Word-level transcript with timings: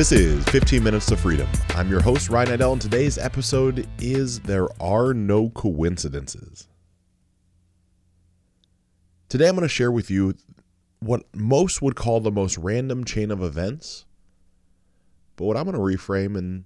This 0.00 0.12
is 0.12 0.42
15 0.46 0.82
Minutes 0.82 1.04
to 1.08 1.16
Freedom. 1.18 1.46
I'm 1.76 1.90
your 1.90 2.00
host, 2.00 2.30
Ryan 2.30 2.58
Idell, 2.58 2.72
and 2.72 2.80
today's 2.80 3.18
episode 3.18 3.86
is 3.98 4.40
There 4.40 4.66
Are 4.82 5.12
No 5.12 5.50
Coincidences. 5.50 6.68
Today 9.28 9.46
I'm 9.46 9.56
going 9.56 9.62
to 9.62 9.68
share 9.68 9.92
with 9.92 10.10
you 10.10 10.36
what 11.00 11.24
most 11.34 11.82
would 11.82 11.96
call 11.96 12.20
the 12.20 12.30
most 12.30 12.56
random 12.56 13.04
chain 13.04 13.30
of 13.30 13.42
events, 13.42 14.06
but 15.36 15.44
what 15.44 15.58
I'm 15.58 15.70
going 15.70 15.74
to 15.74 15.98
reframe 15.98 16.34
and 16.34 16.64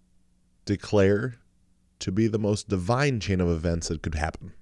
declare 0.64 1.34
to 1.98 2.12
be 2.12 2.28
the 2.28 2.39
most 2.39 2.69
divine 2.69 3.19
chain 3.19 3.41
of 3.41 3.48
events 3.48 3.89
that 3.89 4.01
could 4.01 4.14
happen. 4.14 4.53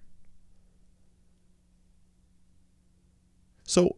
So, 3.64 3.96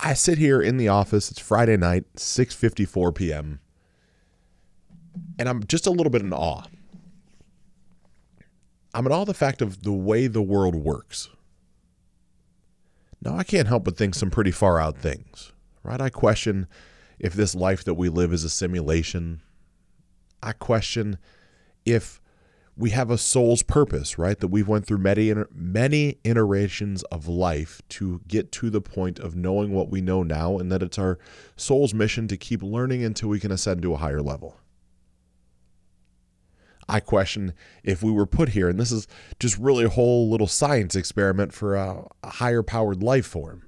I 0.00 0.14
sit 0.14 0.38
here 0.38 0.60
in 0.60 0.76
the 0.76 0.88
office. 0.88 1.30
It's 1.30 1.40
Friday 1.40 1.76
night, 1.76 2.04
6:54 2.16 3.14
p.m. 3.14 3.60
And 5.38 5.48
I'm 5.48 5.64
just 5.64 5.86
a 5.86 5.90
little 5.90 6.10
bit 6.10 6.22
in 6.22 6.32
awe. 6.32 6.64
I'm 8.92 9.06
in 9.06 9.12
awe 9.12 9.24
the 9.24 9.34
fact 9.34 9.62
of 9.62 9.82
the 9.82 9.92
way 9.92 10.26
the 10.26 10.42
world 10.42 10.74
works. 10.74 11.28
Now, 13.20 13.36
I 13.36 13.42
can't 13.42 13.68
help 13.68 13.84
but 13.84 13.96
think 13.96 14.14
some 14.14 14.30
pretty 14.30 14.50
far 14.50 14.78
out 14.78 14.98
things, 14.98 15.52
right? 15.82 16.00
I 16.00 16.10
question 16.10 16.66
if 17.18 17.32
this 17.32 17.54
life 17.54 17.82
that 17.84 17.94
we 17.94 18.08
live 18.08 18.32
is 18.32 18.44
a 18.44 18.50
simulation. 18.50 19.40
I 20.42 20.52
question 20.52 21.18
if 21.86 22.20
we 22.76 22.90
have 22.90 23.10
a 23.10 23.18
soul's 23.18 23.62
purpose, 23.62 24.18
right? 24.18 24.38
That 24.38 24.48
we've 24.48 24.68
went 24.68 24.86
through 24.86 24.98
many 24.98 25.32
many 25.52 26.18
iterations 26.24 27.02
of 27.04 27.28
life 27.28 27.80
to 27.90 28.20
get 28.26 28.50
to 28.52 28.70
the 28.70 28.80
point 28.80 29.18
of 29.18 29.36
knowing 29.36 29.72
what 29.72 29.90
we 29.90 30.00
know 30.00 30.22
now 30.22 30.58
and 30.58 30.70
that 30.72 30.82
it's 30.82 30.98
our 30.98 31.18
soul's 31.56 31.94
mission 31.94 32.26
to 32.28 32.36
keep 32.36 32.62
learning 32.62 33.04
until 33.04 33.28
we 33.28 33.40
can 33.40 33.52
ascend 33.52 33.82
to 33.82 33.94
a 33.94 33.98
higher 33.98 34.22
level. 34.22 34.56
I 36.88 37.00
question 37.00 37.54
if 37.82 38.02
we 38.02 38.12
were 38.12 38.26
put 38.26 38.50
here, 38.50 38.68
and 38.68 38.78
this 38.78 38.92
is 38.92 39.06
just 39.38 39.56
really 39.56 39.84
a 39.84 39.90
whole 39.90 40.28
little 40.28 40.46
science 40.46 40.94
experiment 40.94 41.52
for 41.52 41.76
a, 41.76 42.06
a 42.22 42.30
higher 42.30 42.62
powered 42.62 43.02
life 43.02 43.26
form. 43.26 43.62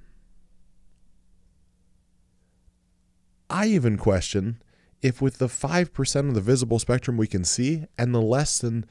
I 3.49 3.67
even 3.67 3.97
question 3.97 4.61
if 5.01 5.21
with 5.21 5.37
the 5.37 5.47
5% 5.47 6.29
of 6.29 6.33
the 6.33 6.41
visible 6.41 6.79
spectrum 6.79 7.17
we 7.17 7.27
can 7.27 7.43
see 7.43 7.85
and 7.97 8.13
the 8.13 8.21
less 8.21 8.59
than 8.59 8.85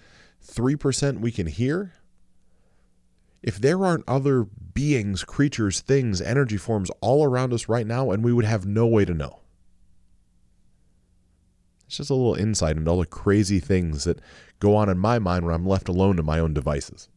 3% 0.44 1.20
we 1.20 1.32
can 1.32 1.46
hear, 1.46 1.94
if 3.42 3.58
there 3.60 3.84
aren't 3.84 4.04
other 4.08 4.44
beings, 4.44 5.24
creatures, 5.24 5.80
things, 5.80 6.20
energy 6.20 6.56
forms 6.56 6.90
all 7.00 7.24
around 7.24 7.52
us 7.52 7.68
right 7.68 7.86
now, 7.86 8.10
and 8.10 8.24
we 8.24 8.32
would 8.32 8.44
have 8.44 8.66
no 8.66 8.86
way 8.86 9.04
to 9.04 9.14
know. 9.14 9.40
It's 11.86 11.98
just 11.98 12.10
a 12.10 12.14
little 12.14 12.34
insight 12.34 12.76
into 12.76 12.90
all 12.90 12.98
the 12.98 13.06
crazy 13.06 13.60
things 13.60 14.04
that 14.04 14.20
go 14.58 14.74
on 14.74 14.88
in 14.88 14.98
my 14.98 15.18
mind 15.18 15.44
when 15.44 15.54
I'm 15.54 15.66
left 15.66 15.88
alone 15.88 16.16
to 16.16 16.22
my 16.22 16.38
own 16.38 16.52
devices. 16.52 17.08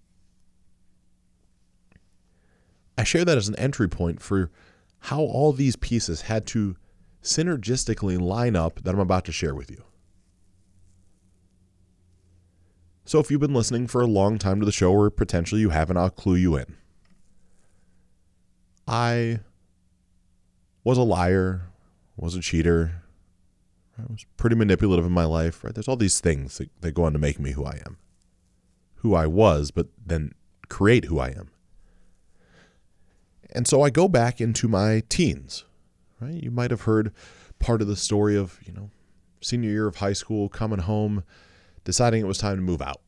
I 2.98 3.04
share 3.04 3.26
that 3.26 3.38
as 3.38 3.48
an 3.48 3.56
entry 3.56 3.88
point 3.88 4.22
for 4.22 4.52
how 5.00 5.22
all 5.22 5.54
these 5.54 5.76
pieces 5.76 6.22
had 6.22 6.46
to 6.48 6.76
synergistically 7.24 8.20
line 8.20 8.56
up 8.56 8.84
that 8.84 8.94
I'm 8.94 9.00
about 9.00 9.26
to 9.26 9.32
share 9.32 9.56
with 9.56 9.70
you. 9.70 9.84
So 13.06 13.20
if 13.20 13.32
you've 13.32 13.42
been 13.42 13.54
listening 13.54 13.88
for 13.88 14.02
a 14.02 14.08
long 14.08 14.38
time 14.38 14.60
to 14.60 14.66
the 14.66 14.72
show, 14.72 14.92
or 14.92 15.10
potentially 15.10 15.62
you 15.62 15.72
haven't, 15.72 15.98
I'll 15.98 16.12
clue 16.12 16.36
you 16.36 16.56
in. 16.56 16.76
I 18.88 19.40
was 20.84 20.98
a 20.98 21.04
liar, 21.04 21.70
was 22.16 22.36
a 22.36 22.42
cheater, 22.42 23.04
I 23.98 24.12
was 24.12 24.26
pretty 24.38 24.56
manipulative 24.56 25.06
in 25.06 25.12
my 25.12 25.26
life, 25.26 25.64
right? 25.64 25.74
There's 25.74 25.88
all 25.88 25.96
these 25.96 26.20
things 26.20 26.58
that, 26.58 26.70
that 26.82 26.92
go 26.92 27.04
on 27.04 27.14
to 27.14 27.20
make 27.20 27.40
me 27.40 27.52
who 27.52 27.66
I 27.66 27.82
am. 27.86 27.98
Who 28.98 29.16
I 29.16 29.28
was, 29.28 29.72
but 29.72 29.88
then 30.06 30.34
create 30.70 31.06
who 31.06 31.20
I 31.20 31.30
am. 31.30 31.50
And 33.52 33.68
so 33.68 33.82
I 33.82 33.90
go 33.90 34.08
back 34.08 34.40
into 34.40 34.68
my 34.68 35.02
teens, 35.10 35.66
right? 36.20 36.34
You 36.34 36.52
might 36.52 36.72
have 36.72 36.82
heard 36.82 37.14
part 37.60 37.82
of 37.82 37.88
the 37.88 37.96
story 37.96 38.36
of, 38.36 38.60
you 38.66 38.74
know, 38.74 38.90
senior 39.42 39.70
year 39.70 39.88
of 39.88 39.98
high 39.98 40.14
school, 40.14 40.50
coming 40.50 40.80
home, 40.80 41.24
deciding 41.84 42.22
it 42.22 42.28
was 42.28 42.38
time 42.38 42.58
to 42.58 42.62
move 42.62 42.82
out, 42.82 43.02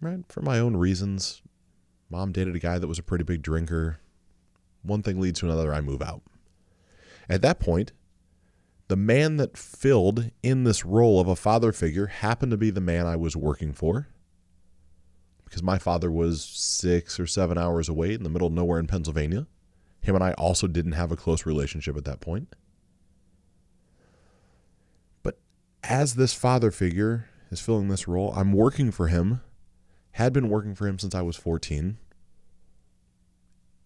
right? 0.00 0.20
For 0.28 0.40
my 0.42 0.58
own 0.58 0.76
reasons. 0.76 1.42
Mom 2.10 2.32
dated 2.32 2.54
a 2.54 2.60
guy 2.60 2.78
that 2.78 2.88
was 2.88 2.98
a 2.98 3.02
pretty 3.02 3.24
big 3.24 3.42
drinker. 3.42 3.98
One 4.82 5.02
thing 5.02 5.20
leads 5.20 5.40
to 5.40 5.46
another, 5.46 5.72
I 5.72 5.80
move 5.80 6.02
out. 6.02 6.22
At 7.28 7.42
that 7.42 7.58
point, 7.58 7.92
the 8.88 8.96
man 8.96 9.36
that 9.38 9.56
filled 9.56 10.30
in 10.42 10.64
this 10.64 10.84
role 10.84 11.18
of 11.18 11.28
a 11.28 11.36
father 11.36 11.72
figure 11.72 12.08
happened 12.08 12.50
to 12.50 12.58
be 12.58 12.70
the 12.70 12.80
man 12.80 13.06
I 13.06 13.16
was 13.16 13.34
working 13.34 13.72
for 13.72 14.08
because 15.52 15.62
my 15.62 15.78
father 15.78 16.10
was 16.10 16.42
six 16.42 17.20
or 17.20 17.26
seven 17.26 17.58
hours 17.58 17.88
away 17.88 18.14
in 18.14 18.22
the 18.22 18.30
middle 18.30 18.48
of 18.48 18.54
nowhere 18.54 18.78
in 18.78 18.86
Pennsylvania. 18.86 19.46
Him 20.02 20.16
and 20.16 20.24
I 20.24 20.32
also 20.32 20.66
didn't 20.66 20.92
have 20.92 21.12
a 21.12 21.16
close 21.16 21.46
relationship 21.46 21.96
at 21.96 22.04
that 22.04 22.20
point. 22.20 22.54
But 25.22 25.38
as 25.84 26.16
this 26.16 26.34
father 26.34 26.70
figure 26.72 27.28
is 27.50 27.60
filling 27.60 27.88
this 27.88 28.08
role, 28.08 28.32
I'm 28.36 28.52
working 28.52 28.90
for 28.90 29.06
him, 29.06 29.40
had 30.12 30.32
been 30.32 30.48
working 30.48 30.74
for 30.74 30.88
him 30.88 30.98
since 30.98 31.14
I 31.14 31.22
was 31.22 31.36
14, 31.36 31.98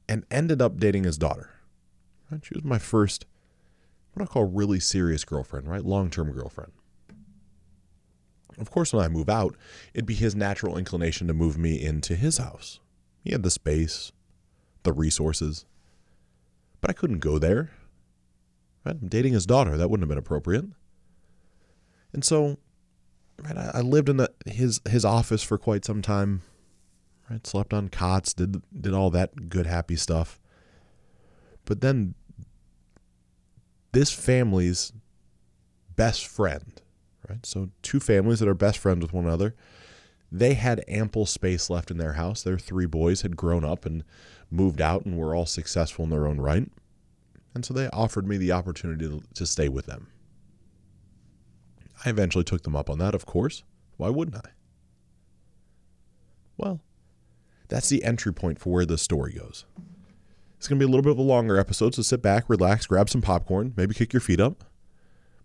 and 0.08 0.24
ended 0.30 0.62
up 0.62 0.78
dating 0.78 1.04
his 1.04 1.18
daughter. 1.18 1.50
She 2.42 2.54
was 2.54 2.64
my 2.64 2.78
first, 2.78 3.26
what 4.14 4.22
I 4.22 4.26
call 4.26 4.44
really 4.44 4.80
serious 4.80 5.24
girlfriend, 5.24 5.68
right? 5.68 5.84
Long 5.84 6.10
term 6.10 6.32
girlfriend. 6.32 6.72
Of 8.58 8.70
course, 8.70 8.92
when 8.92 9.04
I 9.04 9.08
move 9.08 9.28
out, 9.28 9.54
it'd 9.92 10.06
be 10.06 10.14
his 10.14 10.34
natural 10.34 10.78
inclination 10.78 11.26
to 11.26 11.34
move 11.34 11.58
me 11.58 11.84
into 11.84 12.16
his 12.16 12.38
house. 12.38 12.80
He 13.22 13.32
had 13.32 13.42
the 13.42 13.50
space, 13.50 14.12
the 14.82 14.94
resources 14.94 15.66
but 16.80 16.90
I 16.90 16.92
couldn't 16.92 17.20
go 17.20 17.38
there. 17.38 17.70
Right? 18.84 18.96
I'm 19.00 19.08
dating 19.08 19.32
his 19.32 19.46
daughter. 19.46 19.76
That 19.76 19.88
wouldn't 19.88 20.04
have 20.04 20.08
been 20.08 20.18
appropriate. 20.18 20.64
And 22.12 22.24
so, 22.24 22.58
right, 23.42 23.56
I, 23.56 23.80
lived 23.80 24.08
in 24.08 24.16
the, 24.16 24.30
his 24.46 24.80
his 24.88 25.04
office 25.04 25.42
for 25.42 25.58
quite 25.58 25.84
some 25.84 26.02
time. 26.02 26.42
Right, 27.28 27.44
slept 27.44 27.74
on 27.74 27.88
cots, 27.88 28.32
did 28.32 28.62
did 28.80 28.94
all 28.94 29.10
that 29.10 29.48
good 29.48 29.66
happy 29.66 29.96
stuff. 29.96 30.38
But 31.64 31.80
then, 31.80 32.14
this 33.92 34.12
family's 34.12 34.92
best 35.96 36.26
friend, 36.26 36.80
right? 37.28 37.44
So 37.44 37.70
two 37.82 37.98
families 37.98 38.38
that 38.38 38.48
are 38.48 38.54
best 38.54 38.78
friends 38.78 39.02
with 39.02 39.12
one 39.12 39.24
another. 39.24 39.54
They 40.30 40.54
had 40.54 40.84
ample 40.88 41.26
space 41.26 41.70
left 41.70 41.90
in 41.90 41.98
their 41.98 42.14
house. 42.14 42.42
Their 42.42 42.58
three 42.58 42.86
boys 42.86 43.22
had 43.22 43.36
grown 43.36 43.64
up 43.64 43.86
and 43.86 44.04
moved 44.50 44.80
out 44.80 45.04
and 45.04 45.16
were 45.16 45.34
all 45.34 45.46
successful 45.46 46.04
in 46.04 46.10
their 46.10 46.26
own 46.26 46.40
right. 46.40 46.70
And 47.54 47.64
so 47.64 47.72
they 47.74 47.88
offered 47.88 48.26
me 48.26 48.36
the 48.36 48.52
opportunity 48.52 49.08
to, 49.08 49.22
to 49.34 49.46
stay 49.46 49.68
with 49.68 49.86
them. 49.86 50.08
I 52.04 52.10
eventually 52.10 52.44
took 52.44 52.62
them 52.62 52.76
up 52.76 52.90
on 52.90 52.98
that, 52.98 53.14
of 53.14 53.26
course. 53.26 53.62
Why 53.96 54.10
wouldn't 54.10 54.36
I? 54.36 54.50
Well, 56.58 56.80
that's 57.68 57.88
the 57.88 58.04
entry 58.04 58.32
point 58.32 58.58
for 58.58 58.72
where 58.72 58.86
the 58.86 58.98
story 58.98 59.32
goes. 59.32 59.64
It's 60.56 60.68
going 60.68 60.78
to 60.78 60.86
be 60.86 60.88
a 60.88 60.92
little 60.92 61.02
bit 61.02 61.12
of 61.12 61.18
a 61.18 61.22
longer 61.22 61.58
episode, 61.58 61.94
so 61.94 62.02
sit 62.02 62.22
back, 62.22 62.48
relax, 62.48 62.86
grab 62.86 63.10
some 63.10 63.22
popcorn, 63.22 63.74
maybe 63.76 63.94
kick 63.94 64.12
your 64.12 64.20
feet 64.20 64.40
up. 64.40 64.64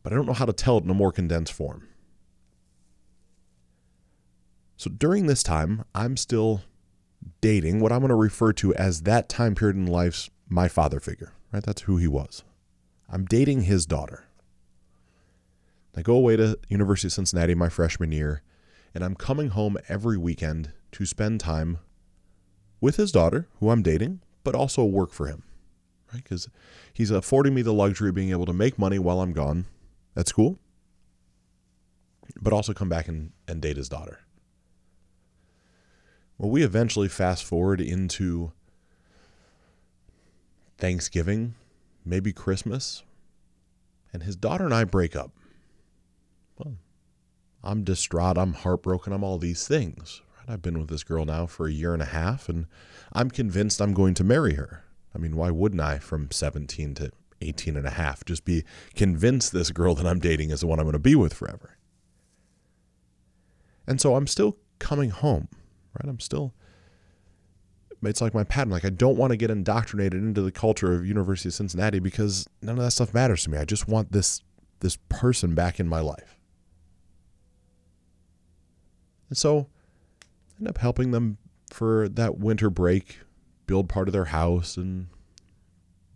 But 0.04 0.14
I 0.14 0.16
don't 0.16 0.26
know 0.26 0.34
how 0.34 0.46
to 0.46 0.54
tell 0.54 0.78
it 0.78 0.84
in 0.84 0.90
a 0.90 0.96
more 0.96 1.12
condensed 1.12 1.54
form. 1.54 1.88
So 4.78 4.90
during 4.90 5.28
this 5.28 5.44
time, 5.44 5.84
I'm 5.94 6.18
still 6.18 6.62
dating 7.42 7.80
what 7.80 7.92
I'm 7.92 8.00
going 8.00 8.10
to 8.10 8.16
refer 8.16 8.54
to 8.54 8.74
as 8.76 9.02
that 9.02 9.30
time 9.30 9.56
period 9.56 9.76
in 9.76 9.88
life's 9.88 10.30
my 10.48 10.68
father 10.68 11.00
figure, 11.00 11.34
right? 11.52 11.64
That's 11.64 11.84
who 11.84 11.98
he 11.98 12.08
was. 12.08 12.44
I'm 13.10 13.26
dating 13.26 13.64
his 13.64 13.86
daughter. 13.86 14.26
I 15.96 16.02
go 16.02 16.16
away 16.16 16.38
to 16.38 16.58
University 16.70 17.08
of 17.08 17.14
Cincinnati 17.14 17.54
my 17.54 17.70
freshman 17.70 18.12
year, 18.12 18.42
and 18.94 19.04
I'm 19.04 19.16
coming 19.16 19.50
home 19.50 19.78
every 19.90 20.18
weekend 20.18 20.72
to 20.94 21.06
spend 21.06 21.40
time 21.40 21.80
with 22.80 22.96
his 22.96 23.12
daughter, 23.12 23.48
who 23.60 23.70
I'm 23.70 23.84
dating, 23.84 24.22
but 24.44 24.56
also 24.56 24.84
work 24.84 25.12
for 25.12 25.28
him, 25.28 25.44
right? 26.14 26.24
Because 26.24 26.50
he's 26.94 27.12
affording 27.12 27.54
me 27.54 27.62
the 27.62 27.74
luxury 27.74 28.10
of 28.10 28.16
being 28.16 28.32
able 28.32 28.46
to 28.46 28.54
make 28.54 28.80
money 28.80 29.00
while 29.00 29.22
I'm 29.22 29.34
gone 29.34 29.66
at 30.16 30.28
school, 30.28 30.60
but 32.42 32.54
also 32.54 32.74
come 32.74 32.90
back 32.90 33.08
and, 33.08 33.32
and 33.48 33.62
date 33.62 33.78
his 33.78 33.90
daughter. 33.90 34.20
Well, 36.42 36.50
we 36.50 36.64
eventually 36.64 37.08
fast 37.08 37.44
forward 37.44 37.80
into 37.80 38.52
Thanksgiving, 40.80 41.54
maybe 42.04 42.34
Christmas, 42.34 43.04
and 44.12 44.24
his 44.24 44.36
daughter 44.36 44.66
and 44.66 44.74
I 44.74 44.86
break 44.86 45.16
up. 45.16 45.30
Well, 46.58 46.78
I'm 47.64 47.84
distraught, 47.84 48.40
I'm 48.40 48.54
heartbroken, 48.54 49.14
I'm 49.14 49.24
all 49.24 49.38
these 49.38 49.68
things. 49.68 50.24
Right? 50.36 50.54
I've 50.54 50.64
been 50.64 50.80
with 50.80 50.90
this 50.90 51.04
girl 51.04 51.26
now 51.26 51.46
for 51.46 51.68
a 51.68 51.72
year 51.72 51.94
and 51.94 52.02
a 52.02 52.06
half, 52.06 52.50
and 52.50 52.66
I'm 53.14 53.30
convinced 53.30 53.80
I'm 53.80 53.94
going 53.94 54.16
to 54.16 54.24
marry 54.24 54.56
her. 54.56 54.84
I 55.14 55.20
mean, 55.20 55.36
why 55.36 55.52
wouldn't 55.52 55.80
I 55.80 56.00
from 56.00 56.32
17 56.32 56.96
to 56.96 57.12
18 57.42 57.78
and 57.78 57.86
a 57.86 57.92
half. 57.92 58.26
Just 58.26 58.46
be 58.46 58.64
convinced 58.96 59.52
this 59.52 59.70
girl 59.70 59.94
that 59.94 60.08
I'm 60.08 60.20
dating 60.20 60.50
is 60.50 60.62
the 60.62 60.68
one 60.68 60.80
I'm 60.80 60.86
going 60.86 60.94
to 60.94 61.00
be 61.00 61.16
with 61.16 61.34
forever. 61.34 61.78
And 63.86 64.02
so 64.02 64.16
I'm 64.16 64.28
still 64.28 64.58
coming 64.80 65.10
home, 65.12 65.48
right? 65.94 66.10
I'm 66.10 66.20
still 66.20 66.54
it's 68.04 68.22
like 68.22 68.34
my 68.34 68.44
pattern. 68.44 68.72
Like 68.72 68.86
I 68.86 68.90
don't 68.90 69.18
want 69.18 69.32
to 69.32 69.38
get 69.38 69.52
indoctrinated 69.52 70.22
into 70.22 70.42
the 70.42 70.52
culture 70.52 70.94
of 70.94 71.06
University 71.06 71.50
of 71.50 71.54
Cincinnati 71.54 72.00
because 72.00 72.48
none 72.62 72.78
of 72.78 72.84
that 72.84 72.92
stuff 72.92 73.14
matters 73.14 73.44
to 73.44 73.52
me. 73.52 73.58
I 73.58 73.66
just 73.66 73.88
want 73.88 74.12
this 74.12 74.42
this 74.80 74.98
person 75.10 75.54
back 75.54 75.80
in 75.80 75.88
my 75.88 76.00
life. 76.00 76.40
And 79.30 79.38
so 79.38 79.68
I 80.20 80.60
end 80.60 80.68
up 80.68 80.80
helping 80.80 81.12
them 81.12 81.38
for 81.72 82.10
that 82.10 82.40
winter 82.40 82.70
break, 82.70 83.20
build 83.68 83.88
part 83.88 84.08
of 84.08 84.14
their 84.14 84.26
house 84.26 84.78
and 84.78 85.08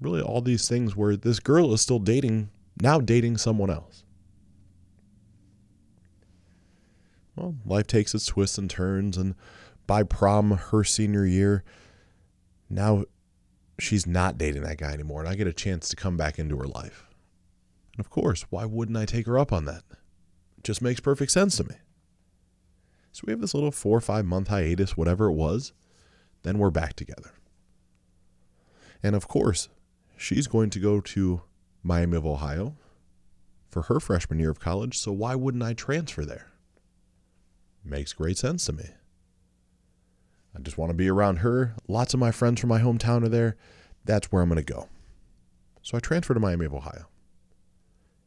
really 0.01 0.22
all 0.22 0.42
these 0.42 0.68
things 0.68 0.95
where 0.95 1.16
this 1.16 1.39
girl 1.39 1.74
is 1.74 1.81
still 1.81 2.00
dating 2.00 2.50
now 2.81 3.00
dating 3.00 3.38
someone 3.38 3.69
else. 3.69 4.04
Well, 7.36 7.56
life 7.66 7.88
takes 7.88 8.13
its 8.13 8.25
twists 8.25 8.57
and 8.57 8.69
turns 8.69 9.18
and 9.18 9.36
by 9.88 10.04
prom 10.04 10.52
her 10.52 10.84
senior 10.84 11.26
year, 11.26 11.64
now 12.70 13.06
she's 13.80 14.08
not 14.08 14.38
dating 14.38 14.64
that 14.64 14.78
guy 14.78 14.92
anymore, 14.92 15.22
and 15.22 15.30
I 15.30 15.36
get 15.36 15.48
a 15.48 15.54
chance 15.54 15.90
to 15.90 15.96
come 15.96 16.18
back 16.18 16.40
into 16.40 16.58
her 16.58 16.68
life. 16.68 17.08
And 17.94 18.00
of 18.00 18.10
course, 18.10 18.46
why 18.50 18.66
wouldn't 18.66 18.98
I 18.98 19.06
take 19.06 19.26
her 19.28 19.38
up 19.38 19.54
on 19.54 19.66
that? 19.66 19.84
It 20.58 20.64
just 20.64 20.82
makes 20.82 21.00
perfect 21.00 21.32
sense 21.32 21.58
to 21.58 21.64
me. 21.64 21.76
So 23.12 23.24
we 23.26 23.32
have 23.32 23.42
this 23.42 23.54
little 23.54 23.72
four 23.72 23.98
or 23.98 24.02
five 24.02 24.26
month 24.26 24.50
hiatus, 24.50 24.98
whatever 24.98 25.28
it 25.28 25.34
was. 25.34 25.72
Then 26.44 26.58
we're 26.58 26.72
back 26.72 26.94
together. 26.94 27.32
And 29.02 29.16
of 29.16 29.28
course, 29.28 29.70
she's 30.18 30.48
going 30.48 30.70
to 30.72 30.80
go 30.80 31.00
to 31.00 31.42
Miami 31.82 32.18
of 32.18 32.26
Ohio 32.26 32.76
for 33.70 33.84
her 33.84 34.00
freshman 34.00 34.40
year 34.40 34.50
of 34.50 34.60
college. 34.60 34.98
So 34.98 35.12
why 35.12 35.36
wouldn't 35.36 35.64
I 35.64 35.74
transfer 35.74 36.26
there? 36.26 36.48
Makes 37.84 38.14
great 38.14 38.38
sense 38.38 38.66
to 38.66 38.74
me. 38.74 38.86
I 40.56 40.62
just 40.62 40.78
want 40.78 40.90
to 40.90 40.96
be 40.96 41.10
around 41.10 41.38
her. 41.38 41.75
Lots 41.88 42.13
of 42.13 42.19
my 42.19 42.31
friends 42.31 42.62
from 42.62 42.69
my 42.69 42.80
hometown 42.80 43.24
are 43.24 43.30
there. 43.30 43.57
That's 44.06 44.31
where 44.31 44.42
I'm 44.42 44.50
going 44.50 44.63
to 44.63 44.74
go. 44.74 44.88
So 45.81 45.98
I 45.98 46.00
transfer 46.00 46.34
to 46.34 46.40
Miami 46.40 46.66
of 46.66 46.74
Ohio. 46.74 47.07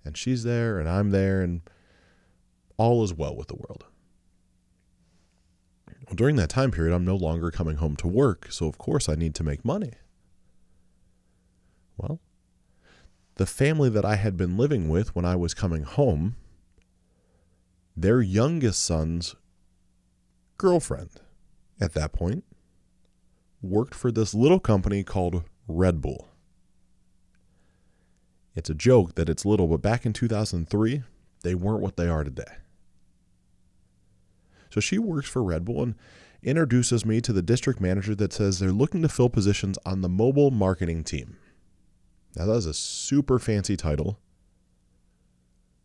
And 0.04 0.16
she's 0.16 0.44
there, 0.44 0.78
and 0.78 0.88
I'm 0.88 1.10
there, 1.10 1.40
and 1.42 1.62
all 2.76 3.02
is 3.02 3.14
well 3.14 3.34
with 3.34 3.48
the 3.48 3.56
world. 3.56 3.84
Well, 6.06 6.14
during 6.14 6.36
that 6.36 6.50
time 6.50 6.70
period, 6.70 6.94
I'm 6.94 7.04
no 7.04 7.16
longer 7.16 7.50
coming 7.50 7.76
home 7.76 7.96
to 7.96 8.06
work, 8.06 8.46
so 8.50 8.66
of 8.66 8.78
course 8.78 9.08
I 9.08 9.14
need 9.14 9.34
to 9.36 9.44
make 9.44 9.64
money. 9.64 9.92
Well, 11.96 12.20
the 13.34 13.46
family 13.46 13.90
that 13.90 14.04
I 14.04 14.16
had 14.16 14.36
been 14.36 14.56
living 14.56 14.88
with 14.88 15.14
when 15.14 15.24
I 15.24 15.36
was 15.36 15.52
coming 15.52 15.82
home, 15.82 16.36
their 17.96 18.22
youngest 18.22 18.84
son's 18.84 19.34
girlfriend 20.56 21.10
at 21.80 21.94
that 21.94 22.12
point 22.12 22.44
worked 23.62 23.94
for 23.94 24.12
this 24.12 24.34
little 24.34 24.60
company 24.60 25.02
called 25.02 25.42
Red 25.66 26.00
Bull. 26.00 26.28
It's 28.54 28.70
a 28.70 28.74
joke 28.74 29.14
that 29.14 29.28
it's 29.28 29.44
little, 29.44 29.68
but 29.68 29.82
back 29.82 30.04
in 30.06 30.12
2003, 30.12 31.02
they 31.42 31.54
weren't 31.54 31.82
what 31.82 31.96
they 31.96 32.08
are 32.08 32.24
today. 32.24 32.56
So 34.70 34.80
she 34.80 34.98
works 34.98 35.28
for 35.28 35.42
Red 35.42 35.64
Bull 35.64 35.82
and 35.82 35.94
introduces 36.42 37.04
me 37.04 37.20
to 37.20 37.32
the 37.32 37.42
district 37.42 37.80
manager 37.80 38.14
that 38.14 38.32
says 38.32 38.58
they're 38.58 38.70
looking 38.70 39.02
to 39.02 39.08
fill 39.08 39.28
positions 39.28 39.78
on 39.84 40.02
the 40.02 40.08
mobile 40.08 40.50
marketing 40.50 41.04
team. 41.04 41.36
Now, 42.36 42.46
that 42.46 42.56
is 42.56 42.66
a 42.66 42.74
super 42.74 43.38
fancy 43.38 43.76
title 43.76 44.18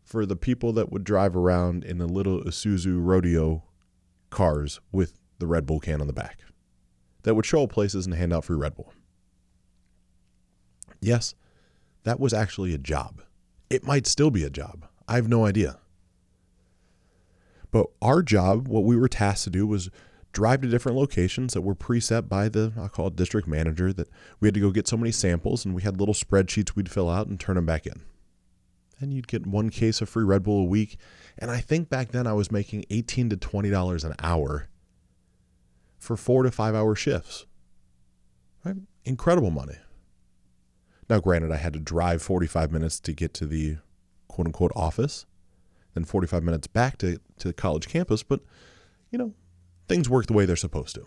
for 0.02 0.26
the 0.26 0.36
people 0.36 0.72
that 0.74 0.92
would 0.92 1.02
drive 1.02 1.34
around 1.34 1.82
in 1.82 1.98
the 1.98 2.06
little 2.06 2.42
Isuzu 2.42 2.98
rodeo 3.02 3.64
cars 4.30 4.80
with 4.92 5.18
the 5.38 5.46
Red 5.46 5.66
Bull 5.66 5.80
can 5.80 6.00
on 6.00 6.06
the 6.06 6.12
back 6.12 6.40
that 7.24 7.34
would 7.34 7.46
show 7.46 7.64
up 7.64 7.70
places 7.70 8.06
and 8.06 8.14
hand 8.14 8.32
out 8.32 8.44
free 8.44 8.56
Red 8.56 8.76
Bull. 8.76 8.92
Yes, 11.00 11.34
that 12.04 12.20
was 12.20 12.32
actually 12.32 12.72
a 12.74 12.78
job. 12.78 13.22
It 13.68 13.84
might 13.84 14.06
still 14.06 14.30
be 14.30 14.44
a 14.44 14.50
job. 14.50 14.86
I 15.08 15.16
have 15.16 15.28
no 15.28 15.44
idea. 15.44 15.78
But 17.70 17.86
our 18.00 18.22
job, 18.22 18.68
what 18.68 18.84
we 18.84 18.96
were 18.96 19.08
tasked 19.08 19.44
to 19.44 19.50
do 19.50 19.66
was 19.66 19.90
drive 20.32 20.60
to 20.62 20.68
different 20.68 20.96
locations 20.96 21.54
that 21.54 21.62
were 21.62 21.74
preset 21.74 22.28
by 22.28 22.48
the, 22.48 22.72
I'll 22.76 22.88
call 22.88 23.08
it 23.08 23.16
district 23.16 23.48
manager, 23.48 23.92
that 23.92 24.08
we 24.38 24.46
had 24.46 24.54
to 24.54 24.60
go 24.60 24.70
get 24.70 24.86
so 24.86 24.96
many 24.96 25.12
samples 25.12 25.64
and 25.64 25.74
we 25.74 25.82
had 25.82 25.98
little 25.98 26.14
spreadsheets 26.14 26.76
we'd 26.76 26.90
fill 26.90 27.10
out 27.10 27.26
and 27.26 27.40
turn 27.40 27.56
them 27.56 27.66
back 27.66 27.86
in. 27.86 28.02
And 29.00 29.12
you'd 29.12 29.28
get 29.28 29.46
one 29.46 29.70
case 29.70 30.00
of 30.00 30.08
free 30.08 30.24
Red 30.24 30.44
Bull 30.44 30.60
a 30.60 30.64
week. 30.64 30.98
And 31.38 31.50
I 31.50 31.58
think 31.60 31.88
back 31.88 32.12
then 32.12 32.26
I 32.26 32.32
was 32.32 32.52
making 32.52 32.84
18 32.90 33.30
to 33.30 33.36
$20 33.36 34.04
an 34.04 34.14
hour 34.22 34.68
for 36.04 36.16
four 36.16 36.42
to 36.42 36.50
five 36.50 36.74
hour 36.74 36.94
shifts. 36.94 37.46
Right? 38.64 38.76
Incredible 39.04 39.50
money. 39.50 39.76
Now, 41.08 41.20
granted, 41.20 41.50
I 41.50 41.56
had 41.56 41.72
to 41.74 41.80
drive 41.80 42.22
45 42.22 42.72
minutes 42.72 42.98
to 43.00 43.12
get 43.12 43.34
to 43.34 43.46
the 43.46 43.78
quote 44.28 44.46
unquote 44.46 44.72
office, 44.74 45.26
then 45.94 46.04
45 46.04 46.42
minutes 46.42 46.66
back 46.66 46.98
to, 46.98 47.18
to 47.38 47.48
the 47.48 47.54
college 47.54 47.88
campus, 47.88 48.22
but 48.22 48.40
you 49.10 49.18
know, 49.18 49.34
things 49.88 50.08
work 50.08 50.26
the 50.26 50.32
way 50.32 50.44
they're 50.46 50.56
supposed 50.56 50.94
to. 50.94 51.06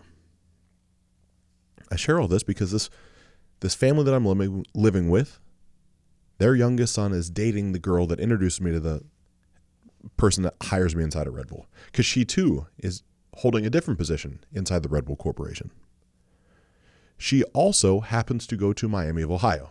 I 1.90 1.96
share 1.96 2.20
all 2.20 2.28
this 2.28 2.42
because 2.42 2.70
this 2.70 2.90
this 3.60 3.74
family 3.74 4.04
that 4.04 4.14
I'm 4.14 4.24
living, 4.24 4.64
living 4.72 5.10
with, 5.10 5.40
their 6.38 6.54
youngest 6.54 6.94
son 6.94 7.12
is 7.12 7.28
dating 7.28 7.72
the 7.72 7.80
girl 7.80 8.06
that 8.06 8.20
introduced 8.20 8.60
me 8.60 8.70
to 8.70 8.78
the 8.78 9.02
person 10.16 10.44
that 10.44 10.54
hires 10.62 10.94
me 10.94 11.02
inside 11.02 11.26
of 11.26 11.34
Red 11.34 11.48
Bull 11.48 11.66
because 11.86 12.06
she 12.06 12.24
too 12.24 12.66
is 12.78 13.02
holding 13.38 13.64
a 13.64 13.70
different 13.70 13.98
position 13.98 14.40
inside 14.52 14.82
the 14.82 14.88
Red 14.88 15.04
Bull 15.04 15.14
Corporation. 15.14 15.70
She 17.16 17.44
also 17.44 18.00
happens 18.00 18.48
to 18.48 18.56
go 18.56 18.72
to 18.72 18.88
Miami 18.88 19.22
of 19.22 19.30
Ohio. 19.30 19.70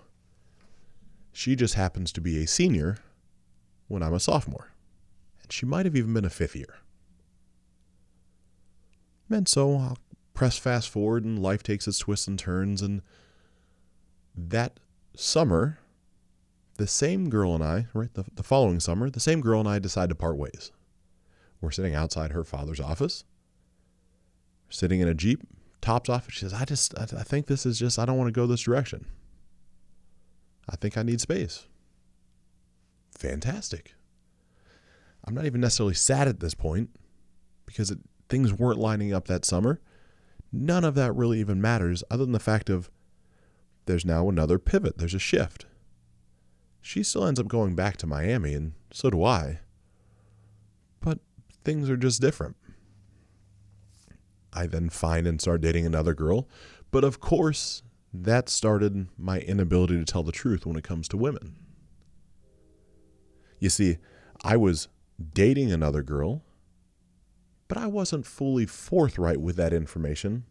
She 1.33 1.53
just 1.55 1.73
happens 1.73 2.13
to 2.13 2.21
be 2.21 2.41
a 2.41 2.47
senior 2.47 2.97
when 3.89 4.01
I'm 4.01 4.13
a 4.13 4.21
sophomore. 4.21 4.71
And 5.41 5.51
she 5.51 5.65
might 5.65 5.85
have 5.85 5.97
even 5.97 6.13
been 6.13 6.23
a 6.23 6.29
fifth 6.29 6.55
year. 6.55 6.75
And 9.29 9.49
so 9.49 9.75
I'll 9.75 9.97
press 10.33 10.57
fast 10.57 10.87
forward 10.89 11.25
and 11.25 11.37
life 11.37 11.61
takes 11.61 11.87
its 11.87 11.99
twists 11.99 12.27
and 12.27 12.39
turns. 12.39 12.81
And 12.81 13.01
that 14.33 14.79
summer, 15.13 15.79
the 16.77 16.87
same 16.87 17.29
girl 17.29 17.53
and 17.53 17.63
I, 17.63 17.87
right, 17.93 18.13
the, 18.13 18.23
the 18.33 18.43
following 18.43 18.79
summer, 18.79 19.09
the 19.09 19.19
same 19.19 19.41
girl 19.41 19.59
and 19.59 19.67
I 19.67 19.79
decide 19.79 20.07
to 20.07 20.15
part 20.15 20.37
ways. 20.37 20.71
We're 21.59 21.71
sitting 21.71 21.95
outside 21.95 22.31
her 22.31 22.45
father's 22.45 22.79
office 22.79 23.25
sitting 24.69 24.99
in 24.99 25.07
a 25.07 25.13
Jeep, 25.13 25.41
tops 25.81 26.09
off. 26.09 26.31
She 26.31 26.39
says, 26.39 26.53
I 26.53 26.65
just, 26.65 26.97
I, 26.97 27.03
I 27.03 27.23
think 27.23 27.47
this 27.47 27.65
is 27.65 27.79
just, 27.79 27.97
I 27.97 28.05
don't 28.05 28.17
want 28.17 28.27
to 28.27 28.39
go 28.39 28.47
this 28.47 28.61
direction. 28.61 29.05
I 30.69 30.75
think 30.75 30.97
I 30.97 31.03
need 31.03 31.21
space. 31.21 31.67
Fantastic. 33.17 33.93
I'm 35.25 35.33
not 35.33 35.45
even 35.45 35.61
necessarily 35.61 35.93
sad 35.93 36.27
at 36.27 36.39
this 36.39 36.53
point 36.53 36.89
because 37.65 37.91
it, 37.91 37.99
things 38.29 38.53
weren't 38.53 38.79
lining 38.79 39.13
up 39.13 39.27
that 39.27 39.45
summer. 39.45 39.81
None 40.51 40.83
of 40.83 40.95
that 40.95 41.15
really 41.15 41.39
even 41.39 41.61
matters 41.61 42.03
other 42.09 42.23
than 42.23 42.33
the 42.33 42.39
fact 42.39 42.69
of 42.69 42.89
there's 43.85 44.05
now 44.05 44.29
another 44.29 44.59
pivot, 44.59 44.97
there's 44.97 45.13
a 45.13 45.19
shift. 45.19 45.65
She 46.81 47.03
still 47.03 47.25
ends 47.25 47.39
up 47.39 47.47
going 47.47 47.75
back 47.75 47.97
to 47.97 48.07
Miami, 48.07 48.53
and 48.53 48.73
so 48.91 49.09
do 49.09 49.23
I. 49.23 49.59
But 51.01 51.19
things 51.63 51.89
are 51.89 51.97
just 51.97 52.21
different. 52.21 52.55
I 54.57 54.65
then 54.65 54.89
find 54.89 55.27
and 55.27 55.39
start 55.39 55.61
dating 55.61 55.85
another 55.85 56.15
girl. 56.15 56.47
But 56.89 57.03
of 57.03 57.19
course, 57.19 57.83
that 58.11 58.49
started 58.49 59.07
my 59.17 59.39
inability 59.39 59.97
to 59.99 60.05
tell 60.05 60.23
the 60.23 60.31
truth 60.31 60.65
when 60.65 60.75
it 60.75 60.83
comes 60.83 61.07
to 61.09 61.17
women. 61.17 61.55
You 63.59 63.69
see, 63.69 63.97
I 64.43 64.57
was 64.57 64.87
dating 65.33 65.71
another 65.71 66.01
girl, 66.01 66.43
but 67.67 67.77
I 67.77 67.85
wasn't 67.87 68.25
fully 68.25 68.65
forthright 68.65 69.41
with 69.41 69.55
that 69.57 69.73
information 69.73 70.45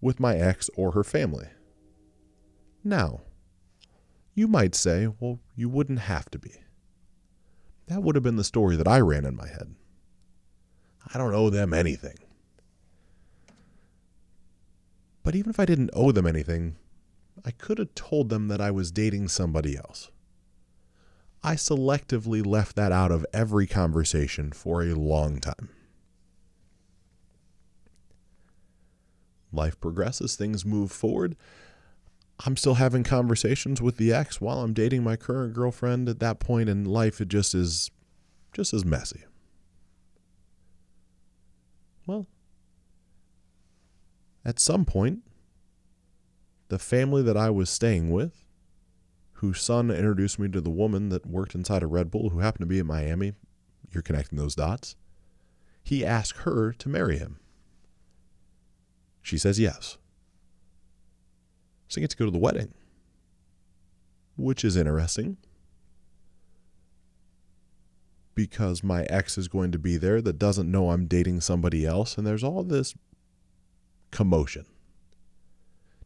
with 0.00 0.20
my 0.20 0.36
ex 0.36 0.70
or 0.76 0.92
her 0.92 1.04
family. 1.04 1.48
Now, 2.84 3.22
you 4.34 4.46
might 4.46 4.74
say, 4.74 5.08
well, 5.18 5.40
you 5.56 5.68
wouldn't 5.68 6.00
have 6.00 6.30
to 6.30 6.38
be. 6.38 6.52
That 7.86 8.02
would 8.02 8.14
have 8.14 8.22
been 8.22 8.36
the 8.36 8.44
story 8.44 8.76
that 8.76 8.88
I 8.88 9.00
ran 9.00 9.24
in 9.24 9.36
my 9.36 9.48
head. 9.48 9.74
I 11.12 11.18
don't 11.18 11.34
owe 11.34 11.50
them 11.50 11.74
anything. 11.74 12.16
But 15.24 15.34
even 15.34 15.50
if 15.50 15.58
I 15.58 15.64
didn't 15.64 15.90
owe 15.94 16.12
them 16.12 16.26
anything, 16.26 16.76
I 17.44 17.50
could 17.50 17.78
have 17.78 17.94
told 17.94 18.28
them 18.28 18.48
that 18.48 18.60
I 18.60 18.70
was 18.70 18.92
dating 18.92 19.28
somebody 19.28 19.76
else. 19.76 20.10
I 21.42 21.56
selectively 21.56 22.44
left 22.44 22.76
that 22.76 22.92
out 22.92 23.10
of 23.10 23.26
every 23.32 23.66
conversation 23.66 24.52
for 24.52 24.82
a 24.82 24.94
long 24.94 25.40
time. 25.40 25.70
Life 29.52 29.80
progresses, 29.80 30.36
things 30.36 30.64
move 30.64 30.92
forward. 30.92 31.36
I'm 32.44 32.56
still 32.56 32.74
having 32.74 33.04
conversations 33.04 33.80
with 33.80 33.96
the 33.96 34.12
ex 34.12 34.40
while 34.40 34.60
I'm 34.60 34.72
dating 34.72 35.04
my 35.04 35.16
current 35.16 35.54
girlfriend 35.54 36.08
at 36.08 36.18
that 36.20 36.40
point 36.40 36.68
in 36.68 36.84
life 36.84 37.20
it 37.20 37.28
just 37.28 37.54
is 37.54 37.90
just 38.52 38.74
as 38.74 38.84
messy. 38.84 39.24
Well, 42.06 42.26
at 44.44 44.60
some 44.60 44.84
point 44.84 45.20
the 46.68 46.78
family 46.78 47.22
that 47.22 47.36
I 47.36 47.50
was 47.50 47.68
staying 47.70 48.10
with, 48.10 48.46
whose 49.34 49.60
son 49.60 49.90
introduced 49.90 50.38
me 50.38 50.48
to 50.48 50.60
the 50.60 50.70
woman 50.70 51.08
that 51.10 51.26
worked 51.26 51.54
inside 51.54 51.82
a 51.82 51.86
Red 51.86 52.10
Bull 52.10 52.30
who 52.30 52.38
happened 52.38 52.62
to 52.62 52.66
be 52.66 52.78
in 52.78 52.86
Miami, 52.86 53.34
you're 53.92 54.02
connecting 54.02 54.38
those 54.38 54.54
dots. 54.54 54.96
He 55.82 56.04
asked 56.04 56.38
her 56.38 56.72
to 56.72 56.88
marry 56.88 57.18
him. 57.18 57.38
She 59.22 59.38
says 59.38 59.60
yes. 59.60 59.98
So 61.88 62.00
I 62.00 62.02
get 62.02 62.10
to 62.10 62.16
go 62.16 62.24
to 62.24 62.30
the 62.30 62.38
wedding, 62.38 62.72
which 64.36 64.64
is 64.64 64.76
interesting 64.76 65.36
because 68.34 68.82
my 68.82 69.04
ex 69.04 69.38
is 69.38 69.46
going 69.46 69.70
to 69.70 69.78
be 69.78 69.96
there 69.96 70.20
that 70.20 70.38
doesn't 70.38 70.70
know 70.70 70.90
I'm 70.90 71.06
dating 71.06 71.40
somebody 71.40 71.86
else, 71.86 72.18
and 72.18 72.26
there's 72.26 72.42
all 72.42 72.64
this 72.64 72.94
commotion. 74.14 74.64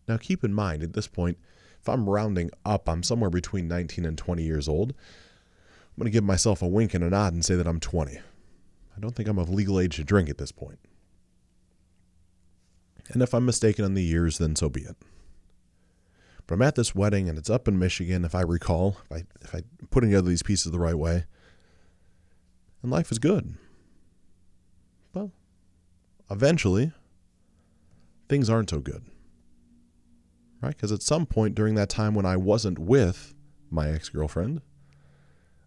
Now, 0.09 0.17
keep 0.17 0.43
in 0.43 0.55
mind 0.55 0.83
at 0.83 0.95
this 0.95 1.07
point, 1.07 1.39
if 1.81 1.89
I'm 1.89 2.09
rounding 2.09 2.51
up, 2.65 2.89
I'm 2.89 3.03
somewhere 3.03 3.31
between 3.31 3.69
19 3.69 4.05
and 4.05 4.19
20 4.19 4.43
years 4.43 4.67
old. 4.67 4.91
I'm 4.91 6.03
going 6.03 6.07
to 6.07 6.11
give 6.11 6.25
myself 6.25 6.63
a 6.63 6.67
wink 6.67 6.95
and 6.95 7.05
a 7.05 7.11
nod 7.11 7.35
and 7.35 7.45
say 7.45 7.55
that 7.55 7.67
I'm 7.67 7.79
20. 7.79 8.17
I 8.17 9.01
don't 9.01 9.15
think 9.15 9.29
I'm 9.29 9.39
of 9.39 9.51
legal 9.51 9.79
age 9.79 9.97
to 9.97 10.05
drink 10.05 10.29
at 10.29 10.39
this 10.39 10.51
point. 10.51 10.79
And 13.11 13.23
if 13.23 13.33
I'm 13.33 13.45
mistaken 13.45 13.85
on 13.85 13.95
the 13.95 14.03
years, 14.03 14.39
then 14.39 14.57
so 14.57 14.69
be 14.69 14.83
it. 14.83 14.97
But 16.47 16.55
I'm 16.55 16.63
at 16.63 16.75
this 16.75 16.95
wedding 16.95 17.29
and 17.29 17.39
it's 17.39 17.51
up 17.51 17.69
in 17.69 17.79
Michigan, 17.79 18.25
if 18.25 18.35
I 18.35 18.41
recall, 18.41 18.97
if 19.05 19.13
I, 19.13 19.25
if 19.43 19.55
I 19.55 19.63
put 19.91 20.01
together 20.01 20.29
these 20.29 20.43
pieces 20.43 20.73
the 20.73 20.79
right 20.79 20.97
way. 20.97 21.27
And 22.83 22.91
life 22.91 23.13
is 23.13 23.19
good. 23.19 23.55
Well, 25.13 25.33
eventually, 26.31 26.93
things 28.29 28.51
aren't 28.51 28.71
so 28.71 28.81
good 28.81 29.03
right? 30.61 30.77
Because 30.77 30.93
at 30.93 31.03
some 31.03 31.27
point 31.27 31.55
during 31.55 31.75
that 31.77 31.89
time 31.89 32.15
when 32.15 32.27
I 32.27 32.37
wasn't 32.37 32.79
with 32.79 33.35
my 33.71 33.91
ex 33.91 34.09
girlfriend, 34.09 34.63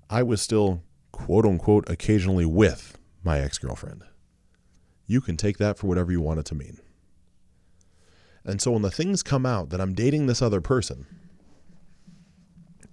I 0.09 0.23
was 0.23 0.41
still 0.41 0.83
quote 1.11 1.45
unquote 1.45 1.89
occasionally 1.89 2.45
with 2.45 2.97
my 3.23 3.39
ex 3.39 3.57
girlfriend. 3.57 4.03
You 5.05 5.21
can 5.21 5.37
take 5.37 5.57
that 5.57 5.77
for 5.77 5.87
whatever 5.87 6.11
you 6.11 6.21
want 6.21 6.39
it 6.39 6.45
to 6.47 6.55
mean. 6.55 6.79
And 8.43 8.61
so 8.61 8.71
when 8.71 8.81
the 8.81 8.91
things 8.91 9.21
come 9.23 9.45
out 9.45 9.69
that 9.69 9.81
I'm 9.81 9.93
dating 9.93 10.25
this 10.25 10.41
other 10.41 10.61
person, 10.61 11.05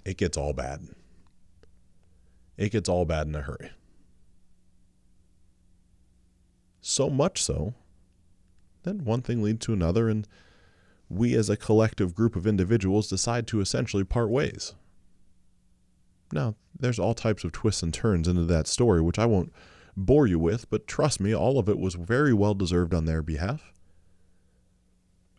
it 0.04 0.18
gets 0.18 0.36
all 0.36 0.52
bad. 0.52 0.86
It 2.56 2.72
gets 2.72 2.88
all 2.88 3.04
bad 3.04 3.28
in 3.28 3.34
a 3.34 3.42
hurry. 3.42 3.70
So 6.80 7.08
much 7.08 7.42
so 7.42 7.74
that 8.88 9.02
one 9.02 9.22
thing 9.22 9.42
leads 9.42 9.64
to 9.66 9.72
another, 9.72 10.08
and 10.08 10.26
we 11.08 11.34
as 11.34 11.48
a 11.48 11.56
collective 11.56 12.14
group 12.14 12.36
of 12.36 12.46
individuals 12.46 13.08
decide 13.08 13.46
to 13.48 13.60
essentially 13.60 14.04
part 14.04 14.30
ways. 14.30 14.74
Now, 16.32 16.56
there's 16.78 16.98
all 16.98 17.14
types 17.14 17.44
of 17.44 17.52
twists 17.52 17.82
and 17.82 17.92
turns 17.92 18.28
into 18.28 18.44
that 18.44 18.66
story, 18.66 19.00
which 19.00 19.18
I 19.18 19.26
won't 19.26 19.52
bore 19.96 20.26
you 20.26 20.38
with, 20.38 20.68
but 20.70 20.86
trust 20.86 21.20
me, 21.20 21.34
all 21.34 21.58
of 21.58 21.68
it 21.68 21.78
was 21.78 21.94
very 21.94 22.32
well 22.32 22.54
deserved 22.54 22.94
on 22.94 23.04
their 23.04 23.22
behalf. 23.22 23.72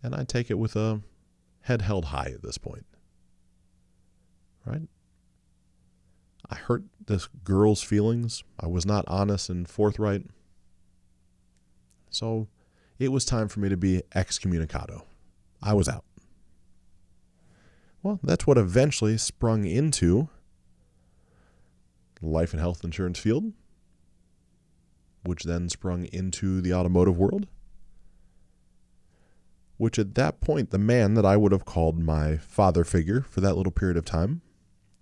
And 0.02 0.16
I 0.16 0.24
take 0.24 0.50
it 0.50 0.58
with 0.58 0.76
a 0.76 1.02
head 1.62 1.82
held 1.82 2.06
high 2.06 2.32
at 2.34 2.42
this 2.42 2.58
point. 2.58 2.86
Right? 4.66 4.88
I 6.50 6.56
hurt 6.56 6.84
this 7.06 7.28
girl's 7.44 7.84
feelings. 7.84 8.44
I 8.60 8.68
was 8.68 8.86
not 8.86 9.06
honest 9.08 9.50
and 9.50 9.68
forthright. 9.68 10.26
So 12.10 12.48
it 13.00 13.14
was 13.14 13.24
time 13.24 13.48
for 13.48 13.62
me 13.62 13.70
to 13.70 13.78
be 13.78 14.04
excommunicado. 14.14 15.04
I 15.64 15.74
was 15.74 15.88
out. 15.88 16.04
Well, 18.04 18.20
that's 18.22 18.46
what 18.46 18.58
eventually 18.58 19.18
sprung 19.18 19.66
into 19.66 20.30
life 22.22 22.52
and 22.52 22.60
health 22.60 22.84
insurance 22.84 23.18
field, 23.18 23.54
which 25.24 25.44
then 25.44 25.70
sprung 25.70 26.06
into 26.06 26.62
the 26.62 26.74
automotive 26.74 27.18
world. 27.18 27.48
Which 29.78 29.98
at 29.98 30.16
that 30.16 30.42
point, 30.42 30.72
the 30.72 30.78
man 30.78 31.14
that 31.14 31.26
I 31.26 31.38
would 31.38 31.54
have 31.54 31.64
called 31.64 31.98
my 31.98 32.36
father 32.36 32.84
figure 32.84 33.22
for 33.22 33.40
that 33.40 33.56
little 33.56 33.72
period 33.72 33.96
of 33.96 34.04
time, 34.04 34.42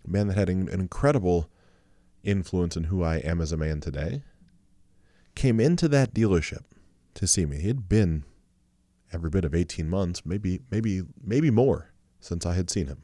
a 0.05 0.09
man 0.09 0.27
that 0.27 0.37
had 0.37 0.49
an 0.49 0.69
incredible 0.69 1.49
influence 2.23 2.77
in 2.77 2.85
who 2.85 3.03
I 3.03 3.17
am 3.17 3.41
as 3.41 3.51
a 3.51 3.57
man 3.57 3.79
today, 3.79 4.21
came 5.33 5.59
into 5.59 5.87
that 5.87 6.13
dealership 6.13 6.63
to 7.17 7.27
see 7.27 7.45
me. 7.45 7.57
He 7.57 7.67
had 7.67 7.89
been 7.89 8.23
every 9.11 9.29
bit 9.29 9.45
of 9.45 9.53
18 9.53 9.89
months, 9.89 10.25
maybe 10.25 10.61
maybe 10.71 11.01
maybe 11.21 11.51
more 11.51 11.91
since 12.19 12.45
I 12.45 12.53
had 12.53 12.69
seen 12.69 12.87
him. 12.87 13.03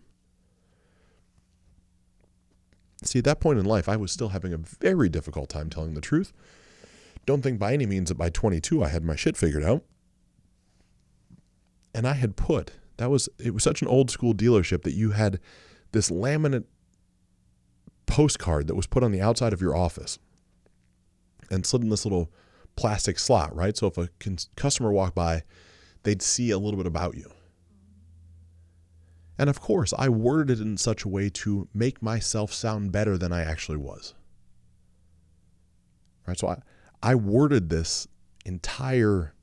See, 3.03 3.19
at 3.19 3.25
that 3.25 3.39
point 3.39 3.59
in 3.59 3.65
life, 3.65 3.89
I 3.89 3.97
was 3.97 4.11
still 4.11 4.29
having 4.29 4.53
a 4.53 4.57
very 4.57 5.09
difficult 5.09 5.49
time 5.49 5.69
telling 5.69 5.93
the 5.93 6.01
truth. 6.01 6.31
Don't 7.25 7.41
think 7.41 7.59
by 7.59 7.73
any 7.73 7.85
means 7.85 8.09
that 8.09 8.17
by 8.17 8.29
22 8.29 8.83
I 8.83 8.89
had 8.89 9.03
my 9.03 9.15
shit 9.15 9.35
figured 9.35 9.63
out. 9.63 9.83
And 11.93 12.07
I 12.07 12.13
had 12.13 12.35
put, 12.35 12.71
that 12.97 13.09
was, 13.09 13.29
it 13.37 13.53
was 13.53 13.63
such 13.63 13.81
an 13.81 13.87
old 13.87 14.09
school 14.09 14.33
dealership 14.33 14.83
that 14.83 14.93
you 14.93 15.11
had 15.11 15.39
this 15.91 16.09
laminate 16.09 16.65
postcard 18.05 18.67
that 18.67 18.75
was 18.75 18.87
put 18.87 19.03
on 19.03 19.11
the 19.11 19.21
outside 19.21 19.53
of 19.53 19.61
your 19.61 19.75
office 19.75 20.17
and 21.51 21.65
slid 21.65 21.83
in 21.83 21.89
this 21.89 22.05
little 22.05 22.31
plastic 22.75 23.19
slot, 23.19 23.55
right? 23.55 23.75
So 23.77 23.87
if 23.87 23.97
a 23.97 24.09
customer 24.55 24.91
walked 24.91 25.15
by, 25.15 25.43
they'd 26.03 26.21
see 26.21 26.51
a 26.51 26.57
little 26.57 26.77
bit 26.77 26.87
about 26.87 27.15
you. 27.15 27.31
And 29.37 29.49
of 29.49 29.59
course, 29.59 29.93
I 29.97 30.09
worded 30.09 30.59
it 30.59 30.61
in 30.61 30.77
such 30.77 31.03
a 31.03 31.09
way 31.09 31.29
to 31.29 31.67
make 31.73 32.01
myself 32.01 32.53
sound 32.53 32.91
better 32.91 33.17
than 33.17 33.33
I 33.33 33.41
actually 33.41 33.77
was. 33.77 34.13
Right? 36.27 36.37
So 36.37 36.47
I, 36.49 36.57
I 37.01 37.15
worded 37.15 37.69
this 37.69 38.07
entire 38.45 39.33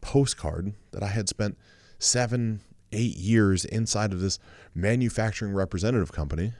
postcard 0.00 0.74
that 0.92 1.02
I 1.02 1.08
had 1.08 1.28
spent 1.28 1.58
seven, 1.98 2.60
eight 2.92 3.16
years 3.16 3.64
inside 3.64 4.12
of 4.12 4.20
this 4.20 4.38
manufacturing 4.74 5.52
representative 5.52 6.12
company, 6.12 6.52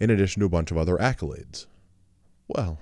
in 0.00 0.10
addition 0.10 0.40
to 0.40 0.46
a 0.46 0.50
bunch 0.50 0.70
of 0.70 0.76
other 0.76 0.96
accolades. 0.96 1.66
Well, 2.48 2.78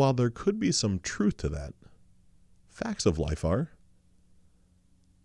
while 0.00 0.14
there 0.14 0.30
could 0.30 0.58
be 0.58 0.72
some 0.72 0.98
truth 0.98 1.36
to 1.36 1.50
that, 1.50 1.74
Facts 2.70 3.04
of 3.04 3.18
life 3.18 3.44
are 3.44 3.68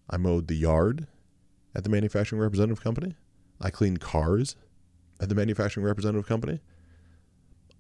I 0.10 0.18
mowed 0.18 0.50
the 0.50 0.56
yard 0.56 1.08
at 1.74 1.86
the 1.86 1.90
manufacturing 1.90 2.42
representative 2.42 2.84
company. 2.84 3.16
I 3.62 3.70
cleaned 3.70 4.02
cars 4.02 4.58
at 5.22 5.30
the 5.30 5.36
manufacturing 5.36 5.86
representative 5.86 6.28
company. 6.28 6.60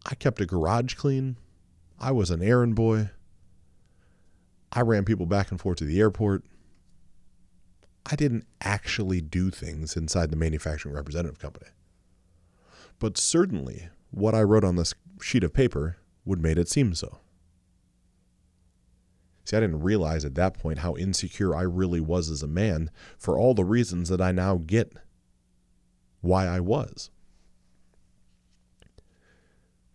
I 0.06 0.16
kept 0.16 0.40
a 0.40 0.46
garage 0.46 0.94
clean. 0.94 1.36
I 2.00 2.14
was 2.14 2.32
an 2.32 2.42
errand 2.42 2.76
boy. 2.76 3.10
I 4.72 4.80
ran 4.80 5.04
people 5.04 5.26
back 5.26 5.52
and 5.52 5.60
forth 5.60 5.80
to 5.80 5.84
the 5.84 6.00
airport. 6.00 6.46
I 8.10 8.16
didn't 8.16 8.46
actually 8.62 9.20
do 9.20 9.52
things 9.52 9.98
inside 9.98 10.32
the 10.32 10.38
manufacturing 10.38 10.96
representative 10.96 11.40
company. 11.40 11.68
But 13.00 13.18
certainly, 13.18 13.90
what 14.12 14.34
I 14.34 14.44
wrote 14.44 14.64
on 14.64 14.78
this 14.78 14.94
sheet 15.20 15.44
of 15.44 15.54
paper 15.54 15.98
would 16.26 16.42
made 16.42 16.58
it 16.58 16.70
seem 16.70 16.94
so. 16.94 17.20
See, 19.46 19.56
I 19.56 19.60
didn't 19.60 19.84
realize 19.84 20.26
at 20.26 20.36
that 20.36 20.58
point 20.58 20.80
how 20.80 20.96
insecure 20.96 21.56
I 21.56 21.62
really 21.62 22.02
was 22.02 22.30
as 22.32 22.42
a 22.42 22.48
man 22.48 22.90
for 23.18 23.38
all 23.38 23.54
the 23.54 23.64
reasons 23.64 24.10
that 24.10 24.20
I 24.20 24.32
now 24.32 24.58
get 24.66 24.94
why 26.22 26.48
I 26.48 26.60
was. 26.60 27.12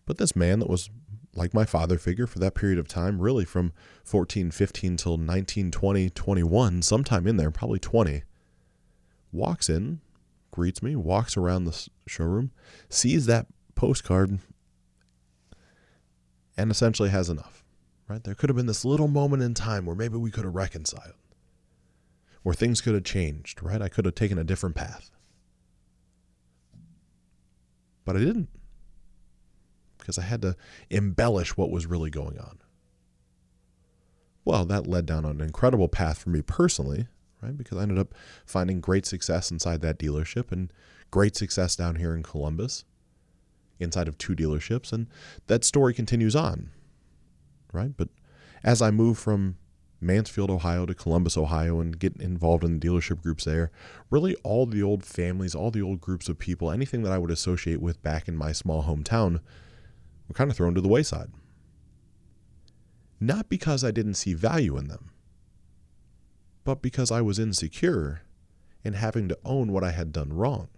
But 0.05 0.17
this 0.17 0.35
man 0.35 0.59
that 0.59 0.69
was 0.69 0.89
like 1.35 1.53
my 1.53 1.65
father 1.65 1.97
figure 1.97 2.27
for 2.27 2.39
that 2.39 2.55
period 2.55 2.79
of 2.79 2.87
time, 2.87 3.21
really 3.21 3.45
from 3.45 3.73
14, 4.03 4.51
15 4.51 4.97
till 4.97 5.17
19, 5.17 5.71
20, 5.71 6.09
21, 6.09 6.81
sometime 6.81 7.27
in 7.27 7.37
there, 7.37 7.51
probably 7.51 7.79
20, 7.79 8.23
walks 9.31 9.69
in, 9.69 10.01
greets 10.51 10.83
me, 10.83 10.95
walks 10.95 11.37
around 11.37 11.65
the 11.65 11.89
showroom, 12.07 12.51
sees 12.89 13.25
that 13.25 13.47
postcard, 13.75 14.39
and 16.61 16.71
essentially 16.71 17.09
has 17.09 17.29
enough 17.29 17.61
right? 18.11 18.23
There 18.23 18.35
could 18.35 18.49
have 18.49 18.57
been 18.57 18.65
this 18.65 18.85
little 18.85 19.07
moment 19.07 19.41
in 19.41 19.53
time 19.53 19.85
where 19.85 19.95
maybe 19.95 20.17
we 20.17 20.31
could 20.31 20.43
have 20.43 20.53
reconciled, 20.53 21.15
where 22.43 22.53
things 22.53 22.81
could 22.81 22.93
have 22.93 23.05
changed, 23.05 23.63
right? 23.63 23.81
I 23.81 23.87
could 23.87 24.05
have 24.05 24.15
taken 24.15 24.37
a 24.37 24.43
different 24.43 24.75
path. 24.75 25.09
But 28.03 28.17
I 28.17 28.19
didn't 28.19 28.49
because 29.97 30.17
I 30.17 30.23
had 30.23 30.41
to 30.41 30.55
embellish 30.89 31.55
what 31.55 31.71
was 31.71 31.85
really 31.85 32.09
going 32.09 32.37
on. 32.39 32.57
Well, 34.43 34.65
that 34.65 34.87
led 34.87 35.05
down 35.05 35.23
an 35.23 35.39
incredible 35.39 35.87
path 35.87 36.17
for 36.17 36.31
me 36.31 36.41
personally, 36.41 37.07
right? 37.41 37.55
Because 37.55 37.77
I 37.77 37.83
ended 37.83 37.99
up 37.99 38.13
finding 38.45 38.81
great 38.81 39.05
success 39.05 39.51
inside 39.51 39.81
that 39.81 39.99
dealership 39.99 40.51
and 40.51 40.73
great 41.11 41.35
success 41.35 41.75
down 41.75 41.95
here 41.95 42.15
in 42.15 42.23
Columbus 42.23 42.83
inside 43.81 44.07
of 44.07 44.17
two 44.17 44.35
dealerships. 44.35 44.91
And 44.93 45.07
that 45.47 45.63
story 45.63 45.93
continues 45.93 46.35
on, 46.35 46.69
right? 47.73 47.91
But 47.95 48.09
as 48.63 48.81
I 48.81 48.91
move 48.91 49.17
from 49.17 49.57
Mansfield, 49.99 50.49
Ohio 50.49 50.85
to 50.87 50.95
Columbus, 50.95 51.37
Ohio, 51.37 51.79
and 51.79 51.97
get 51.97 52.15
involved 52.17 52.63
in 52.63 52.79
the 52.79 52.87
dealership 52.87 53.21
groups 53.21 53.45
there, 53.45 53.71
really 54.09 54.35
all 54.43 54.65
the 54.65 54.81
old 54.81 55.03
families, 55.03 55.53
all 55.53 55.69
the 55.69 55.81
old 55.81 56.01
groups 56.01 56.27
of 56.27 56.39
people, 56.39 56.71
anything 56.71 57.03
that 57.03 57.11
I 57.11 57.19
would 57.19 57.31
associate 57.31 57.81
with 57.81 58.01
back 58.01 58.27
in 58.27 58.35
my 58.35 58.51
small 58.51 58.83
hometown 58.83 59.41
were 60.27 60.33
kind 60.33 60.49
of 60.49 60.57
thrown 60.57 60.73
to 60.73 60.81
the 60.81 60.87
wayside. 60.87 61.31
Not 63.19 63.49
because 63.49 63.83
I 63.83 63.91
didn't 63.91 64.15
see 64.15 64.33
value 64.33 64.75
in 64.77 64.87
them, 64.87 65.11
but 66.63 66.81
because 66.81 67.11
I 67.11 67.21
was 67.21 67.37
insecure 67.37 68.23
in 68.83 68.93
having 68.93 69.29
to 69.29 69.37
own 69.45 69.71
what 69.71 69.83
I 69.83 69.91
had 69.91 70.11
done 70.11 70.33
wrong. 70.33 70.69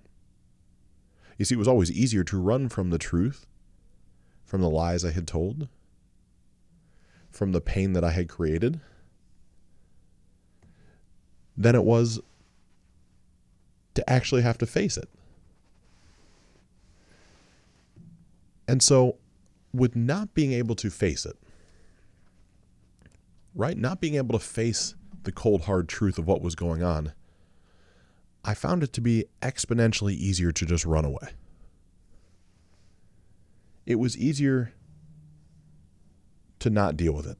You 1.37 1.45
see, 1.45 1.55
it 1.55 1.59
was 1.59 1.67
always 1.67 1.91
easier 1.91 2.23
to 2.25 2.39
run 2.39 2.69
from 2.69 2.89
the 2.89 2.97
truth, 2.97 3.45
from 4.45 4.61
the 4.61 4.69
lies 4.69 5.03
I 5.03 5.11
had 5.11 5.27
told, 5.27 5.67
from 7.31 7.51
the 7.51 7.61
pain 7.61 7.93
that 7.93 8.03
I 8.03 8.11
had 8.11 8.29
created, 8.29 8.79
than 11.57 11.75
it 11.75 11.83
was 11.83 12.19
to 13.95 14.09
actually 14.09 14.41
have 14.41 14.57
to 14.59 14.65
face 14.65 14.97
it. 14.97 15.09
And 18.67 18.81
so, 18.81 19.17
with 19.73 19.95
not 19.95 20.33
being 20.33 20.53
able 20.53 20.75
to 20.75 20.89
face 20.89 21.25
it, 21.25 21.35
right? 23.55 23.77
Not 23.77 23.99
being 23.99 24.15
able 24.15 24.37
to 24.37 24.43
face 24.43 24.95
the 25.23 25.31
cold, 25.31 25.63
hard 25.63 25.89
truth 25.89 26.17
of 26.17 26.27
what 26.27 26.41
was 26.41 26.55
going 26.55 26.83
on, 26.83 27.13
I 28.43 28.53
found 28.53 28.83
it 28.83 28.93
to 28.93 29.01
be 29.01 29.25
exponentially 29.41 30.13
easier 30.13 30.51
to 30.51 30.65
just 30.65 30.85
run 30.85 31.05
away. 31.05 31.29
It 33.85 33.95
was 33.95 34.17
easier 34.17 34.73
to 36.59 36.69
not 36.69 36.97
deal 36.97 37.13
with 37.13 37.27
it. 37.27 37.37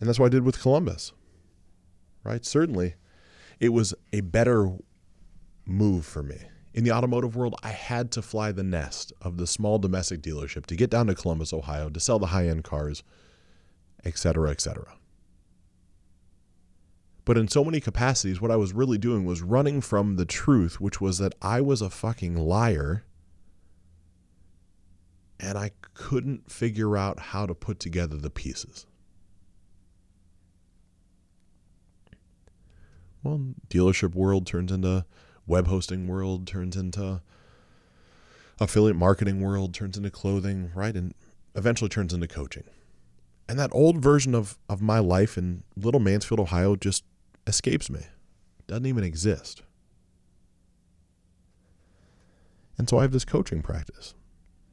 And 0.00 0.08
that's 0.08 0.18
what 0.18 0.26
I 0.26 0.30
did 0.30 0.44
with 0.44 0.60
Columbus. 0.60 1.12
Right? 2.22 2.44
Certainly, 2.44 2.94
it 3.60 3.70
was 3.70 3.94
a 4.12 4.20
better 4.20 4.70
move 5.64 6.04
for 6.04 6.22
me. 6.22 6.38
In 6.74 6.84
the 6.84 6.92
automotive 6.92 7.36
world, 7.36 7.54
I 7.62 7.70
had 7.70 8.10
to 8.12 8.22
fly 8.22 8.52
the 8.52 8.62
nest 8.62 9.12
of 9.22 9.38
the 9.38 9.46
small 9.46 9.78
domestic 9.78 10.20
dealership 10.20 10.66
to 10.66 10.76
get 10.76 10.90
down 10.90 11.06
to 11.06 11.14
Columbus, 11.14 11.52
Ohio, 11.52 11.88
to 11.88 12.00
sell 12.00 12.18
the 12.18 12.26
high 12.26 12.48
end 12.48 12.64
cars, 12.64 13.02
etc., 14.04 14.50
etc. 14.50 14.96
But 17.26 17.36
in 17.36 17.48
so 17.48 17.64
many 17.64 17.80
capacities, 17.80 18.40
what 18.40 18.52
I 18.52 18.56
was 18.56 18.72
really 18.72 18.98
doing 18.98 19.24
was 19.24 19.42
running 19.42 19.80
from 19.80 20.14
the 20.14 20.24
truth, 20.24 20.80
which 20.80 21.00
was 21.00 21.18
that 21.18 21.34
I 21.42 21.60
was 21.60 21.82
a 21.82 21.90
fucking 21.90 22.36
liar 22.36 23.04
and 25.40 25.58
I 25.58 25.72
couldn't 25.92 26.50
figure 26.50 26.96
out 26.96 27.18
how 27.18 27.44
to 27.44 27.54
put 27.54 27.80
together 27.80 28.16
the 28.16 28.30
pieces. 28.30 28.86
Well, 33.24 33.54
dealership 33.68 34.14
world 34.14 34.46
turns 34.46 34.70
into 34.70 35.04
web 35.48 35.66
hosting 35.66 36.06
world, 36.06 36.46
turns 36.46 36.76
into 36.76 37.22
affiliate 38.60 38.96
marketing 38.96 39.40
world, 39.40 39.74
turns 39.74 39.96
into 39.96 40.10
clothing, 40.10 40.70
right? 40.76 40.94
And 40.94 41.12
eventually 41.56 41.88
turns 41.88 42.14
into 42.14 42.28
coaching. 42.28 42.64
And 43.48 43.58
that 43.58 43.70
old 43.72 43.98
version 43.98 44.32
of, 44.32 44.58
of 44.68 44.80
my 44.80 45.00
life 45.00 45.36
in 45.36 45.64
little 45.76 46.00
Mansfield, 46.00 46.38
Ohio 46.38 46.76
just 46.76 47.02
escapes 47.46 47.90
me. 47.90 48.00
Doesn't 48.66 48.86
even 48.86 49.04
exist. 49.04 49.62
And 52.78 52.88
so 52.88 52.98
I 52.98 53.02
have 53.02 53.12
this 53.12 53.24
coaching 53.24 53.62
practice, 53.62 54.14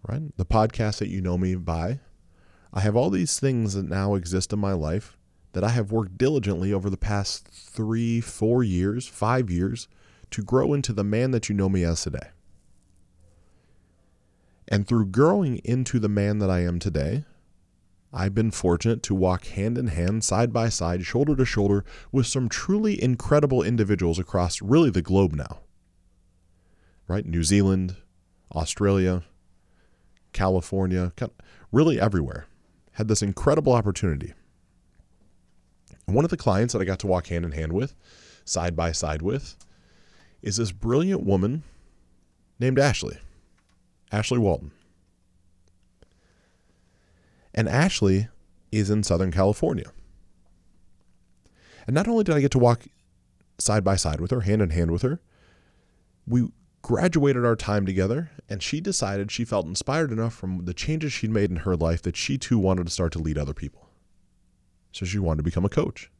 right? 0.07 0.35
The 0.37 0.45
podcast 0.45 0.99
that 0.99 1.09
you 1.09 1.21
know 1.21 1.37
me 1.37 1.55
by. 1.55 1.99
I 2.73 2.81
have 2.81 2.95
all 2.95 3.09
these 3.09 3.39
things 3.39 3.75
that 3.75 3.87
now 3.87 4.15
exist 4.15 4.51
in 4.51 4.59
my 4.59 4.73
life 4.73 5.17
that 5.53 5.63
I 5.63 5.69
have 5.69 5.91
worked 5.91 6.17
diligently 6.17 6.73
over 6.73 6.89
the 6.89 6.97
past 6.97 7.47
three, 7.47 8.19
four 8.19 8.63
years, 8.63 9.07
five 9.07 9.49
years 9.49 9.87
to 10.31 10.41
grow 10.41 10.73
into 10.73 10.91
the 10.91 11.03
man 11.03 11.31
that 11.31 11.47
you 11.47 11.55
know 11.55 11.69
me 11.69 11.83
as 11.83 12.01
today. 12.01 12.29
And 14.67 14.87
through 14.87 15.07
growing 15.07 15.57
into 15.63 15.99
the 15.99 16.09
man 16.09 16.39
that 16.39 16.49
I 16.49 16.61
am 16.61 16.79
today, 16.79 17.25
I've 18.15 18.35
been 18.35 18.51
fortunate 18.51 19.01
to 19.03 19.15
walk 19.15 19.45
hand 19.45 19.75
in 19.75 19.87
hand, 19.87 20.23
side 20.23 20.53
by 20.53 20.69
side, 20.69 21.03
shoulder 21.03 21.35
to 21.35 21.45
shoulder 21.45 21.83
with 22.11 22.27
some 22.27 22.47
truly 22.47 23.01
incredible 23.01 23.63
individuals 23.63 24.19
across 24.19 24.61
really 24.61 24.91
the 24.91 25.01
globe 25.01 25.33
now. 25.33 25.61
Right? 27.07 27.25
New 27.25 27.43
Zealand, 27.43 27.95
Australia, 28.53 29.23
California, 30.31 31.11
really 31.71 31.99
everywhere. 31.99 32.45
Had 32.93 33.07
this 33.07 33.23
incredible 33.23 33.73
opportunity. 33.73 34.33
One 36.05 36.23
of 36.23 36.29
the 36.31 36.37
clients 36.37 36.73
that 36.73 36.81
I 36.81 36.85
got 36.85 36.99
to 36.99 37.07
walk 37.07 37.27
hand 37.27 37.45
in 37.45 37.51
hand 37.53 37.73
with, 37.73 37.95
side 38.45 38.75
by 38.75 38.91
side 38.91 39.23
with, 39.23 39.55
is 40.43 40.57
this 40.57 40.71
brilliant 40.71 41.23
woman 41.23 41.63
named 42.59 42.77
Ashley. 42.77 43.17
Ashley 44.11 44.37
Walton. 44.37 44.71
And 47.63 47.73
Ashley 47.73 48.27
is 48.73 48.89
in 48.89 49.03
Southern 49.03 49.31
California. 49.31 49.89
And 51.87 51.93
not 51.93 52.09
only 52.09 52.25
did 52.25 52.35
I 52.35 52.41
get 52.41 52.51
to 52.51 52.59
walk 52.59 52.87
side 53.57 53.85
by 53.85 53.95
side 53.95 54.19
with 54.19 54.31
her, 54.31 54.41
hand 54.41 54.61
in 54.61 54.71
hand 54.71 54.91
with 54.91 55.01
her, 55.01 55.21
we 56.27 56.49
graduated 56.81 57.45
our 57.45 57.55
time 57.55 57.85
together, 57.85 58.31
and 58.49 58.61
she 58.61 58.81
decided 58.81 59.31
she 59.31 59.45
felt 59.45 59.65
inspired 59.65 60.11
enough 60.11 60.33
from 60.33 60.65
the 60.65 60.73
changes 60.73 61.13
she'd 61.13 61.29
made 61.29 61.51
in 61.51 61.55
her 61.55 61.77
life 61.77 62.01
that 62.01 62.17
she 62.17 62.37
too 62.37 62.59
wanted 62.59 62.87
to 62.87 62.91
start 62.91 63.13
to 63.13 63.19
lead 63.19 63.37
other 63.37 63.53
people. 63.53 63.87
So 64.91 65.05
she 65.05 65.17
wanted 65.17 65.37
to 65.37 65.43
become 65.43 65.63
a 65.63 65.69
coach. 65.69 66.11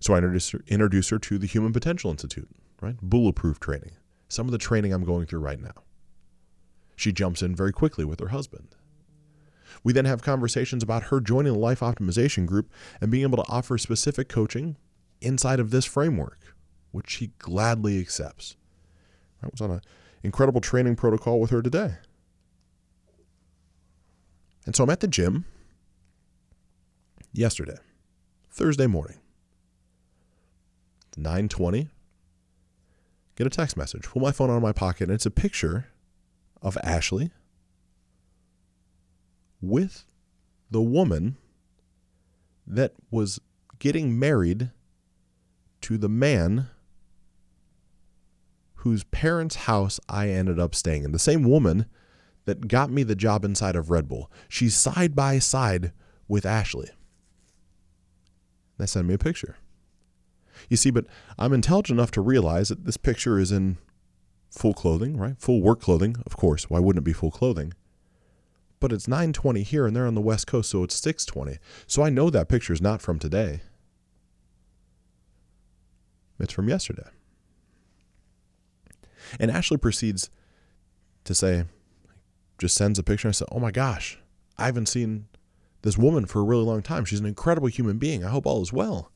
So 0.00 0.14
I 0.14 0.16
introduced 0.16 0.52
her, 0.52 0.64
introduced 0.68 1.10
her 1.10 1.18
to 1.18 1.36
the 1.36 1.46
Human 1.46 1.74
Potential 1.74 2.10
Institute, 2.10 2.48
right? 2.80 2.96
Bulletproof 3.02 3.60
training. 3.60 3.92
Some 4.28 4.46
of 4.46 4.52
the 4.52 4.58
training 4.58 4.94
I'm 4.94 5.04
going 5.04 5.26
through 5.26 5.40
right 5.40 5.60
now. 5.60 5.82
She 6.96 7.12
jumps 7.12 7.42
in 7.42 7.54
very 7.54 7.72
quickly 7.72 8.06
with 8.06 8.20
her 8.20 8.28
husband. 8.28 8.74
We 9.84 9.92
then 9.92 10.04
have 10.04 10.22
conversations 10.22 10.82
about 10.82 11.04
her 11.04 11.20
joining 11.20 11.52
the 11.52 11.58
Life 11.58 11.80
Optimization 11.80 12.46
Group 12.46 12.70
and 13.00 13.10
being 13.10 13.22
able 13.22 13.42
to 13.42 13.50
offer 13.50 13.78
specific 13.78 14.28
coaching 14.28 14.76
inside 15.20 15.60
of 15.60 15.70
this 15.70 15.84
framework, 15.84 16.54
which 16.90 17.10
she 17.10 17.32
gladly 17.38 18.00
accepts. 18.00 18.56
I 19.42 19.48
was 19.50 19.60
on 19.60 19.70
an 19.70 19.80
incredible 20.22 20.60
training 20.60 20.96
protocol 20.96 21.40
with 21.40 21.50
her 21.50 21.62
today. 21.62 21.96
And 24.64 24.74
so 24.74 24.84
I'm 24.84 24.90
at 24.90 25.00
the 25.00 25.08
gym 25.08 25.44
yesterday, 27.32 27.78
Thursday 28.50 28.86
morning, 28.86 29.18
9:20. 31.16 31.88
Get 33.36 33.46
a 33.46 33.50
text 33.50 33.76
message. 33.76 34.04
Pull 34.04 34.22
my 34.22 34.32
phone 34.32 34.50
out 34.50 34.56
of 34.56 34.62
my 34.62 34.72
pocket, 34.72 35.04
and 35.04 35.12
it's 35.12 35.26
a 35.26 35.30
picture 35.30 35.88
of 36.62 36.78
Ashley 36.82 37.30
with 39.68 40.04
the 40.70 40.82
woman 40.82 41.36
that 42.66 42.92
was 43.10 43.40
getting 43.78 44.18
married 44.18 44.70
to 45.82 45.98
the 45.98 46.08
man 46.08 46.68
whose 48.76 49.04
parents' 49.04 49.56
house 49.56 50.00
I 50.08 50.28
ended 50.28 50.58
up 50.58 50.74
staying 50.74 51.04
in. 51.04 51.12
The 51.12 51.18
same 51.18 51.42
woman 51.42 51.86
that 52.44 52.68
got 52.68 52.90
me 52.90 53.02
the 53.02 53.16
job 53.16 53.44
inside 53.44 53.76
of 53.76 53.90
Red 53.90 54.08
Bull. 54.08 54.30
She's 54.48 54.76
side 54.76 55.14
by 55.14 55.38
side 55.38 55.92
with 56.28 56.46
Ashley. 56.46 56.90
They 58.78 58.86
sent 58.86 59.06
me 59.06 59.14
a 59.14 59.18
picture. 59.18 59.56
You 60.68 60.76
see, 60.76 60.90
but 60.90 61.06
I'm 61.38 61.52
intelligent 61.52 61.98
enough 61.98 62.10
to 62.12 62.20
realize 62.20 62.68
that 62.68 62.84
this 62.84 62.96
picture 62.96 63.38
is 63.38 63.52
in 63.52 63.78
full 64.50 64.74
clothing, 64.74 65.16
right? 65.16 65.36
Full 65.38 65.60
work 65.60 65.80
clothing, 65.80 66.16
of 66.24 66.36
course. 66.36 66.70
Why 66.70 66.78
wouldn't 66.78 67.02
it 67.02 67.04
be 67.04 67.12
full 67.12 67.30
clothing? 67.30 67.74
But 68.80 68.92
it's 68.92 69.06
9:20 69.06 69.62
here 69.62 69.86
and 69.86 69.94
they're 69.96 70.06
on 70.06 70.14
the 70.14 70.20
west 70.20 70.46
coast 70.46 70.70
so 70.70 70.82
it's 70.82 71.00
6:20. 71.00 71.58
So 71.86 72.02
I 72.02 72.10
know 72.10 72.30
that 72.30 72.48
picture 72.48 72.72
is 72.72 72.82
not 72.82 73.02
from 73.02 73.18
today. 73.18 73.62
It's 76.38 76.52
from 76.52 76.68
yesterday. 76.68 77.08
And 79.40 79.50
Ashley 79.50 79.78
proceeds 79.78 80.30
to 81.24 81.34
say 81.34 81.64
just 82.58 82.74
sends 82.74 82.98
a 82.98 83.02
picture 83.02 83.28
and 83.28 83.32
I 83.32 83.36
said, 83.36 83.48
"Oh 83.50 83.58
my 83.58 83.70
gosh, 83.70 84.18
I 84.56 84.66
haven't 84.66 84.86
seen 84.86 85.28
this 85.82 85.98
woman 85.98 86.26
for 86.26 86.40
a 86.40 86.44
really 86.44 86.64
long 86.64 86.82
time. 86.82 87.04
She's 87.04 87.20
an 87.20 87.26
incredible 87.26 87.68
human 87.68 87.98
being. 87.98 88.24
I 88.24 88.30
hope 88.30 88.46
all 88.46 88.62
is 88.62 88.72
well." 88.72 89.12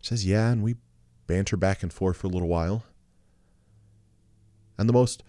She 0.00 0.08
says, 0.08 0.26
"Yeah," 0.26 0.50
and 0.50 0.62
we 0.62 0.76
banter 1.26 1.56
back 1.56 1.82
and 1.82 1.92
forth 1.92 2.16
for 2.16 2.26
a 2.26 2.30
little 2.30 2.48
while. 2.48 2.84
And 4.76 4.88
the 4.88 4.94
most 4.94 5.22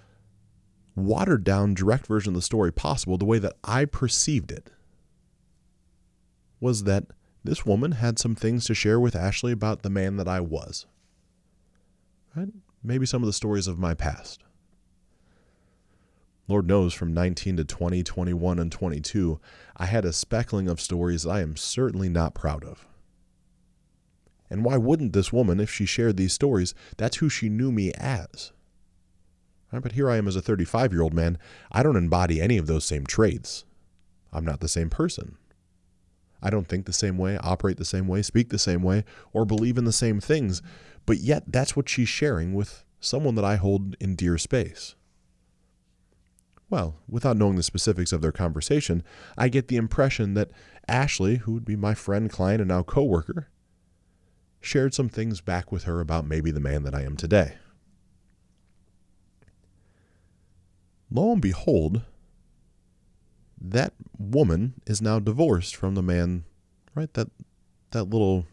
watered 0.96 1.44
down 1.44 1.74
direct 1.74 2.08
version 2.08 2.32
of 2.32 2.36
the 2.36 2.42
story 2.42 2.72
possible, 2.72 3.18
the 3.18 3.26
way 3.26 3.40
that 3.40 3.56
I 3.64 3.86
perceived 3.86 4.52
it, 4.52 4.70
was 6.60 6.84
that 6.84 7.06
this 7.44 7.66
woman 7.66 7.94
had 7.94 8.20
some 8.20 8.36
things 8.36 8.66
to 8.66 8.76
share 8.76 9.00
with 9.00 9.16
Ashley 9.16 9.52
about 9.52 9.82
the 9.82 9.90
man 9.90 10.18
that 10.18 10.28
I 10.28 10.40
was. 10.40 10.86
Right? 12.36 12.50
Maybe 12.84 13.06
some 13.06 13.24
of 13.24 13.28
the 13.28 13.34
stories 13.34 13.68
of 13.68 13.80
my 13.80 13.94
past. 13.94 14.44
Lord 16.48 16.68
knows 16.68 16.94
from 16.94 17.14
19 17.14 17.58
to 17.58 17.64
20, 17.64 18.04
21, 18.04 18.60
and 18.60 18.72
22, 18.72 19.40
I 19.78 19.86
had 19.86 20.06
a 20.06 20.14
speckling 20.14 20.68
of 20.68 20.82
stories 20.82 21.26
I 21.26 21.42
am 21.42 21.56
certainly 21.56 22.10
not 22.10 22.34
proud 22.34 22.64
of. 22.64 22.88
And 24.50 24.66
why 24.66 24.76
wouldn't 24.76 25.14
this 25.14 25.32
woman, 25.32 25.62
if 25.62 25.72
she 25.72 25.86
shared 25.86 26.18
these 26.18 26.34
stories, 26.34 26.76
that's 26.98 27.18
who 27.18 27.30
she 27.30 27.48
knew 27.48 27.72
me 27.72 27.94
as? 27.94 28.52
Right, 29.72 29.82
but 29.82 29.94
here 29.94 30.10
I 30.10 30.18
am 30.18 30.28
as 30.28 30.36
a 30.36 30.42
35 30.42 30.92
year 30.92 31.02
old 31.02 31.14
man. 31.14 31.38
I 31.72 31.84
don't 31.84 31.96
embody 31.96 32.42
any 32.42 32.58
of 32.58 32.68
those 32.68 32.86
same 32.86 33.06
traits. 33.06 33.64
I'm 34.34 34.46
not 34.46 34.60
the 34.60 34.68
same 34.68 34.90
person. 34.90 35.38
I 36.42 36.50
don't 36.50 36.68
think 36.68 36.86
the 36.86 36.94
same 36.94 37.18
way, 37.18 37.38
operate 37.38 37.78
the 37.78 37.86
same 37.86 38.08
way, 38.08 38.22
speak 38.22 38.50
the 38.50 38.58
same 38.58 38.82
way, 38.82 39.06
or 39.32 39.46
believe 39.46 39.78
in 39.78 39.86
the 39.86 39.92
same 39.92 40.20
things. 40.20 40.62
But 41.06 41.18
yet, 41.18 41.44
that's 41.48 41.76
what 41.76 41.88
she's 41.88 42.10
sharing 42.10 42.54
with 42.54 42.84
someone 43.00 43.36
that 43.36 43.46
I 43.46 43.56
hold 43.58 43.96
in 44.00 44.16
dear 44.16 44.38
space. 44.38 44.96
Well, 46.70 46.96
without 47.08 47.38
knowing 47.38 47.58
the 47.58 47.64
specifics 47.64 48.12
of 48.12 48.22
their 48.22 48.32
conversation, 48.32 49.04
I 49.38 49.50
get 49.50 49.68
the 49.68 49.76
impression 49.76 50.34
that 50.36 50.52
Ashley, 50.88 51.38
who 51.38 51.52
would 51.52 51.66
be 51.66 51.76
my 51.76 51.94
friend, 51.94 52.30
client, 52.30 52.62
and 52.62 52.70
now 52.70 52.82
coworker, 52.82 53.50
shared 54.62 54.94
some 54.94 55.10
things 55.10 55.42
back 55.42 55.72
with 55.72 55.84
her 55.84 56.00
about 56.00 56.26
maybe 56.26 56.50
the 56.50 56.60
man 56.60 56.84
that 56.84 56.96
I 56.96 57.04
am 57.04 57.18
today. 57.18 57.56
Lo 61.12 61.34
and 61.34 61.42
behold, 61.42 62.04
that 63.60 63.94
woman 64.18 64.76
is 64.88 65.02
now 65.02 65.20
divorced 65.20 65.76
from 65.76 65.96
the 65.96 66.02
man, 66.02 66.46
right? 66.96 67.14
That 67.14 67.28
that 67.92 68.06
little 68.06 68.46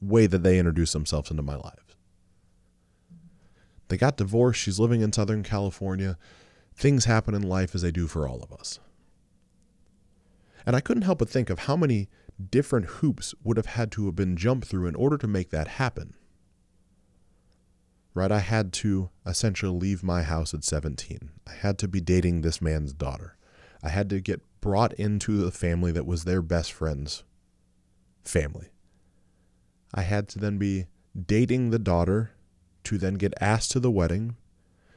way 0.00 0.26
that 0.26 0.42
they 0.42 0.58
introduce 0.58 0.92
themselves 0.92 1.30
into 1.30 1.42
my 1.42 1.54
life. 1.54 1.96
They 3.88 3.96
got 3.96 4.16
divorced. 4.16 4.60
She's 4.60 4.80
living 4.80 5.00
in 5.00 5.12
Southern 5.12 5.42
California. 5.42 6.18
Things 6.74 7.04
happen 7.04 7.34
in 7.34 7.42
life 7.42 7.74
as 7.74 7.82
they 7.82 7.90
do 7.90 8.06
for 8.06 8.26
all 8.26 8.42
of 8.42 8.52
us. 8.52 8.80
And 10.66 10.74
I 10.74 10.80
couldn't 10.80 11.02
help 11.02 11.18
but 11.18 11.28
think 11.28 11.50
of 11.50 11.60
how 11.60 11.76
many 11.76 12.08
different 12.50 12.86
hoops 12.86 13.34
would 13.42 13.56
have 13.56 13.66
had 13.66 13.90
to 13.92 14.06
have 14.06 14.16
been 14.16 14.36
jumped 14.36 14.66
through 14.66 14.86
in 14.86 14.94
order 14.94 15.18
to 15.18 15.26
make 15.26 15.50
that 15.50 15.68
happen. 15.68 16.14
Right? 18.20 18.30
I 18.30 18.40
had 18.40 18.74
to 18.74 19.08
essentially 19.24 19.72
leave 19.72 20.02
my 20.02 20.24
house 20.24 20.52
at 20.52 20.62
17. 20.62 21.30
I 21.46 21.52
had 21.52 21.78
to 21.78 21.88
be 21.88 22.02
dating 22.02 22.42
this 22.42 22.60
man's 22.60 22.92
daughter. 22.92 23.38
I 23.82 23.88
had 23.88 24.10
to 24.10 24.20
get 24.20 24.42
brought 24.60 24.92
into 24.92 25.38
the 25.38 25.50
family 25.50 25.90
that 25.92 26.04
was 26.04 26.24
their 26.24 26.42
best 26.42 26.70
friend's 26.70 27.24
family. 28.22 28.72
I 29.94 30.02
had 30.02 30.28
to 30.28 30.38
then 30.38 30.58
be 30.58 30.84
dating 31.18 31.70
the 31.70 31.78
daughter 31.78 32.32
to 32.84 32.98
then 32.98 33.14
get 33.14 33.32
asked 33.40 33.72
to 33.72 33.80
the 33.80 33.90
wedding, 33.90 34.36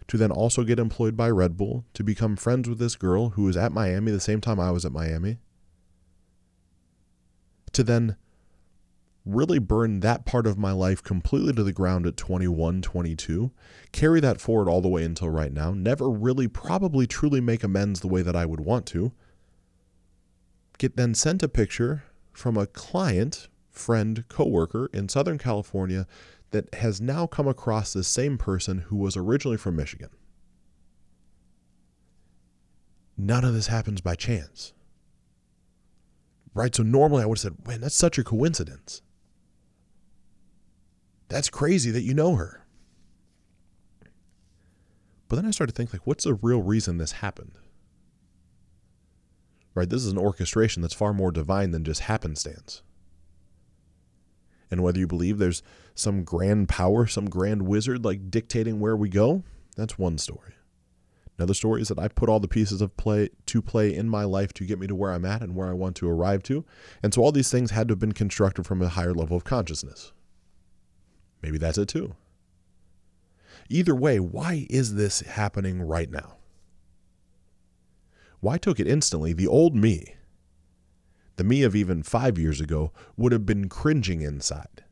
to 0.10 0.18
then 0.18 0.30
also 0.30 0.66
get 0.66 0.78
employed 0.78 1.16
by 1.16 1.30
Red 1.30 1.56
Bull, 1.56 1.86
to 1.94 2.04
become 2.04 2.36
friends 2.36 2.68
with 2.68 2.78
this 2.78 2.98
girl 2.98 3.30
who 3.30 3.44
was 3.44 3.56
at 3.56 3.72
Miami 3.72 4.12
the 4.12 4.20
same 4.20 4.42
time 4.42 4.60
I 4.60 4.72
was 4.72 4.84
at 4.84 4.92
Miami, 4.92 5.38
to 7.72 7.86
then 7.86 8.18
really 9.26 9.60
burn 9.60 10.02
that 10.02 10.26
part 10.26 10.46
of 10.46 10.58
my 10.58 10.72
life 10.72 11.02
completely 11.02 11.54
to 11.54 11.64
the 11.64 11.72
ground 11.72 12.06
at 12.06 12.18
21, 12.18 12.82
22, 12.82 13.52
carry 13.92 14.20
that 14.20 14.42
forward 14.42 14.70
all 14.70 14.82
the 14.82 14.90
way 14.90 15.04
until 15.04 15.30
right 15.30 15.54
now, 15.54 15.72
never 15.72 16.10
really 16.10 16.48
probably 16.48 17.08
truly 17.08 17.40
make 17.40 17.64
amends 17.64 18.02
the 18.02 18.08
way 18.08 18.22
that 18.22 18.36
I 18.36 18.46
would 18.46 18.60
want 18.60 18.86
to, 18.88 19.14
get 20.78 20.98
then 20.98 21.14
sent 21.14 21.44
a 21.44 21.48
picture 21.48 22.04
from 22.34 22.58
a 22.58 22.68
client, 22.68 23.48
friend, 23.70 24.26
coworker 24.28 24.90
in 24.94 25.08
Southern 25.08 25.38
California 25.38 26.06
that 26.52 26.74
has 26.76 27.00
now 27.00 27.26
come 27.26 27.48
across 27.48 27.94
the 27.94 28.04
same 28.04 28.38
person 28.38 28.80
who 28.80 28.98
was 28.98 29.16
originally 29.16 29.58
from 29.58 29.76
Michigan. 29.76 30.10
None 33.18 33.46
of 33.46 33.54
this 33.54 33.68
happens 33.68 34.02
by 34.02 34.16
chance. 34.16 34.74
Right? 36.54 36.76
So 36.76 36.84
normally 36.84 37.24
I 37.24 37.26
would 37.26 37.38
have 37.38 37.54
said, 37.54 37.68
man, 37.68 37.82
that's 37.82 37.96
such 37.96 38.18
a 38.18 38.24
coincidence. 38.24 39.02
That's 41.34 41.50
crazy 41.50 41.89
that 41.89 42.04
you 42.04 42.13
know 42.13 42.36
her. 42.36 42.63
But 45.28 45.38
then 45.38 45.48
I 45.48 45.50
started 45.50 45.74
to 45.74 45.76
think 45.76 45.91
like 45.91 46.06
what's 46.06 46.26
the 46.26 46.36
real 46.36 46.62
reason 46.62 47.00
this 47.00 47.13
happened? 47.13 47.58
Right? 49.74 49.89
This 49.89 50.06
is 50.06 50.12
an 50.12 50.19
orchestration 50.19 50.84
that's 50.84 50.93
far 50.93 51.12
more 51.12 51.32
divine 51.32 51.72
than 51.72 51.84
just 51.84 52.02
happenstance. 52.02 52.84
And 54.69 54.84
whether 54.84 55.00
you 55.00 55.08
believe 55.08 55.39
there's 55.39 55.63
some 55.96 56.24
grand 56.24 56.69
power, 56.69 57.08
some 57.08 57.28
grand 57.32 57.63
wizard 57.63 58.06
like 58.06 58.30
dictating 58.30 58.80
where 58.80 58.96
we 58.96 59.10
go, 59.10 59.41
that's 59.76 59.98
one 59.98 60.19
story. 60.19 60.54
Another 61.39 61.56
story 61.56 61.82
is 61.82 61.88
that 61.88 61.98
I 61.98 62.10
put 62.10 62.30
all 62.30 62.41
the 62.41 62.48
pieces 62.48 62.80
of 62.80 62.96
play 62.96 63.30
to 63.48 63.62
play 63.63 63.91
in 63.91 64.08
my 64.08 64.24
life 64.24 64.54
to 64.54 64.65
get 64.65 64.78
me 64.78 64.86
to 64.86 64.93
where 64.93 65.12
I'm 65.12 65.26
at 65.26 65.41
and 65.41 65.56
where 65.56 65.69
I 65.69 65.74
want 65.74 65.96
to 65.96 66.08
arrive 66.08 66.43
to. 66.43 66.63
And 67.02 67.12
so 67.12 67.24
all 67.24 67.32
these 67.32 67.50
things 67.50 67.72
had 67.72 67.88
to 67.88 67.93
have 67.93 68.00
been 68.00 68.12
constructed 68.12 68.67
from 68.67 68.84
a 68.84 68.89
higher 68.89 69.15
level 69.15 69.36
of 69.36 69.43
consciousness. 69.43 70.13
Maybe 71.43 71.58
that's 71.58 71.77
it 71.77 71.89
too. 71.89 72.15
Either 73.69 73.93
way, 73.93 74.19
why 74.19 74.65
is 74.69 74.95
this 74.95 75.19
happening 75.21 75.82
right 75.82 76.10
now? 76.10 76.38
Why 78.39 78.58
took 78.58 78.79
it 78.79 78.88
instantly? 78.88 79.34
The 79.34 79.47
old 79.47 79.75
me, 79.75 80.15
the 81.36 81.43
me 81.43 81.63
of 81.63 81.75
even 81.75 82.01
five 82.01 82.38
years 82.38 82.60
ago, 82.60 82.91
would 83.17 83.32
have 83.32 83.45
been 83.45 83.69
cringing 83.69 84.21
inside, 84.21 84.84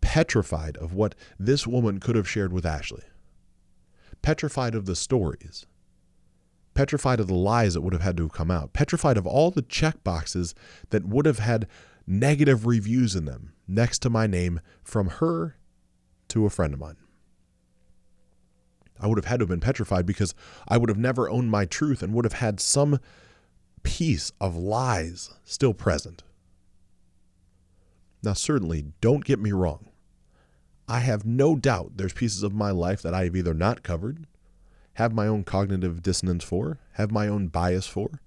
petrified 0.00 0.76
of 0.76 0.92
what 0.92 1.14
this 1.38 1.66
woman 1.66 2.00
could 2.00 2.16
have 2.16 2.28
shared 2.28 2.52
with 2.52 2.66
Ashley, 2.66 3.04
petrified 4.22 4.74
of 4.74 4.86
the 4.86 4.96
stories, 4.96 5.66
petrified 6.74 7.20
of 7.20 7.26
the 7.26 7.34
lies 7.34 7.74
that 7.74 7.80
would 7.80 7.92
have 7.92 8.02
had 8.02 8.16
to 8.16 8.24
have 8.24 8.32
come 8.32 8.50
out, 8.50 8.72
petrified 8.72 9.16
of 9.16 9.26
all 9.26 9.50
the 9.50 9.62
check 9.62 10.02
boxes 10.04 10.54
that 10.90 11.04
would 11.04 11.26
have 11.26 11.40
had 11.40 11.66
negative 12.08 12.66
reviews 12.66 13.14
in 13.14 13.26
them 13.26 13.52
next 13.68 13.98
to 14.00 14.10
my 14.10 14.26
name 14.26 14.60
from 14.82 15.08
her 15.08 15.56
to 16.28 16.46
a 16.46 16.50
friend 16.50 16.72
of 16.72 16.80
mine. 16.80 16.96
I 18.98 19.06
would 19.06 19.18
have 19.18 19.26
had 19.26 19.38
to 19.38 19.42
have 19.42 19.50
been 19.50 19.60
petrified 19.60 20.06
because 20.06 20.34
I 20.66 20.78
would 20.78 20.88
have 20.88 20.98
never 20.98 21.28
owned 21.28 21.50
my 21.50 21.66
truth 21.66 22.02
and 22.02 22.14
would 22.14 22.24
have 22.24 22.34
had 22.34 22.58
some 22.60 22.98
piece 23.82 24.32
of 24.40 24.56
lies 24.56 25.30
still 25.44 25.74
present. 25.74 26.24
Now, 28.22 28.32
certainly, 28.32 28.86
don't 29.00 29.24
get 29.24 29.38
me 29.38 29.52
wrong. 29.52 29.90
I 30.88 31.00
have 31.00 31.24
no 31.24 31.54
doubt 31.54 31.92
there's 31.96 32.14
pieces 32.14 32.42
of 32.42 32.54
my 32.54 32.70
life 32.70 33.02
that 33.02 33.14
I 33.14 33.24
have 33.24 33.36
either 33.36 33.54
not 33.54 33.82
covered, 33.82 34.26
have 34.94 35.12
my 35.12 35.26
own 35.28 35.44
cognitive 35.44 36.02
dissonance 36.02 36.42
for, 36.42 36.80
have 36.92 37.12
my 37.12 37.28
own 37.28 37.48
bias 37.48 37.86
for, 37.86 38.20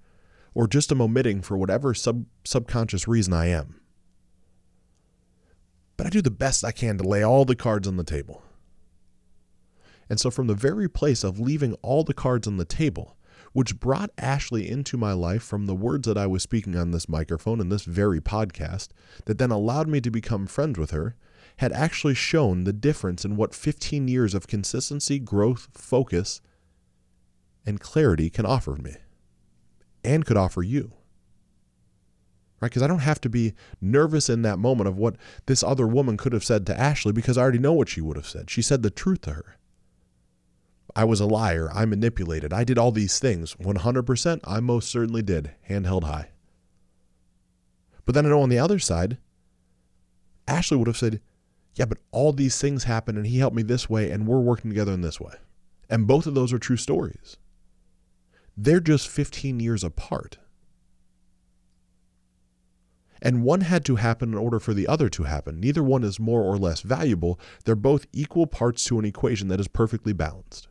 or 0.54 0.68
just 0.68 0.92
am 0.92 1.02
omitting 1.02 1.42
for 1.42 1.58
whatever 1.58 1.94
sub- 1.94 2.26
subconscious 2.44 3.08
reason 3.08 3.34
I 3.34 3.48
am. 3.48 3.80
But 5.98 6.08
I 6.08 6.10
do 6.10 6.22
the 6.22 6.32
best 6.32 6.66
I 6.66 6.72
can 6.72 6.98
to 6.98 7.08
lay 7.08 7.24
all 7.24 7.46
the 7.46 7.56
cards 7.56 7.88
on 7.88 7.98
the 7.98 8.04
table. 8.04 8.44
And 10.10 10.20
so, 10.20 10.30
from 10.30 10.48
the 10.48 10.56
very 10.56 10.90
place 10.90 11.24
of 11.24 11.40
leaving 11.40 11.74
all 11.82 12.04
the 12.04 12.14
cards 12.14 12.48
on 12.48 12.58
the 12.58 12.66
table, 12.66 13.18
which 13.54 13.80
brought 13.80 14.12
Ashley 14.18 14.70
into 14.70 14.98
my 14.98 15.14
life 15.14 15.44
from 15.44 15.66
the 15.66 15.76
words 15.76 16.08
that 16.08 16.18
I 16.18 16.28
was 16.28 16.44
speaking 16.44 16.76
on 16.76 16.92
this 16.92 17.08
microphone 17.08 17.62
in 17.62 17.70
this 17.70 17.86
very 17.86 18.20
podcast, 18.20 18.90
that 19.26 19.38
then 19.38 19.52
allowed 19.52 19.88
me 19.88 20.02
to 20.02 20.12
become 20.12 20.48
friends 20.48 20.78
with 20.78 20.92
her, 20.92 21.16
had 21.58 21.72
actually 21.72 22.14
shown 22.14 22.64
the 22.64 22.74
difference 22.74 23.24
in 23.24 23.36
what 23.36 23.54
15 23.54 24.08
years 24.08 24.34
of 24.34 24.48
consistency, 24.48 25.20
growth, 25.20 25.70
focus, 25.74 26.42
and 27.66 27.80
clarity 27.80 28.30
can 28.30 28.46
offer 28.46 28.76
me 28.76 28.96
and 30.04 30.26
could 30.26 30.38
offer 30.38 30.64
you. 30.64 30.94
Right? 32.60 32.70
Because 32.70 32.84
I 32.84 32.88
don't 32.88 33.00
have 33.00 33.22
to 33.22 33.30
be 33.30 33.54
nervous 33.82 34.30
in 34.30 34.44
that 34.44 34.60
moment 34.60 34.88
of 34.88 34.98
what 34.98 35.16
this 35.48 35.64
other 35.64 35.88
woman 35.88 36.16
could 36.16 36.34
have 36.34 36.44
said 36.44 36.66
to 36.68 36.80
Ashley 36.80 37.12
because 37.12 37.38
I 37.38 37.42
already 37.42 37.58
know 37.58 37.74
what 37.74 37.90
she 37.90 38.02
would 38.02 38.18
have 38.18 38.28
said. 38.28 38.50
She 38.50 38.62
said 38.62 38.84
the 38.84 38.92
truth 38.92 39.22
to 39.22 39.32
her. 39.34 39.58
I 40.96 41.06
was 41.06 41.20
a 41.20 41.26
liar. 41.26 41.70
I 41.74 41.86
manipulated. 41.86 42.54
I 42.54 42.64
did 42.64 42.78
all 42.78 42.92
these 42.92 43.18
things. 43.18 43.56
100%, 43.56 44.40
I 44.44 44.60
most 44.60 44.90
certainly 44.90 45.22
did, 45.22 45.52
hand 45.64 45.86
held 45.86 46.04
high. 46.04 46.30
But 48.06 48.16
then 48.16 48.26
I 48.26 48.30
know 48.30 48.42
on 48.42 48.50
the 48.50 48.60
other 48.60 48.80
side, 48.80 49.18
Ashley 50.48 50.78
would 50.78 50.88
have 50.88 50.98
said, 50.98 51.22
Yeah, 51.76 51.86
but 51.86 52.00
all 52.12 52.34
these 52.34 52.60
things 52.60 52.84
happened 52.84 53.18
and 53.18 53.28
he 53.28 53.40
helped 53.40 53.56
me 53.56 53.64
this 53.64 53.90
way 53.90 54.12
and 54.12 54.28
we're 54.28 54.40
working 54.40 54.70
together 54.70 54.92
in 54.92 55.02
this 55.02 55.20
way. 55.20 55.36
And 55.90 56.08
both 56.08 56.28
of 56.28 56.36
those 56.36 56.52
are 56.54 56.60
true 56.60 56.78
stories. 56.78 57.38
They're 58.58 58.80
just 58.80 59.08
15 59.08 59.60
years 59.60 59.84
apart. 59.84 60.38
And 63.22 63.44
one 63.44 63.62
had 63.62 63.86
to 63.86 63.98
happen 63.98 64.30
in 64.30 64.38
order 64.38 64.60
for 64.60 64.74
the 64.74 64.88
other 64.88 65.08
to 65.10 65.24
happen. 65.24 65.60
Neither 65.60 65.84
one 65.84 66.04
is 66.04 66.20
more 66.20 66.42
or 66.42 66.58
less 66.58 66.82
valuable. 66.82 67.40
They're 67.66 67.76
both 67.76 68.08
equal 68.12 68.48
parts 68.48 68.84
to 68.86 68.98
an 68.98 69.06
equation 69.06 69.48
that 69.50 69.60
is 69.60 69.68
perfectly 69.68 70.14
balanced. 70.14 70.68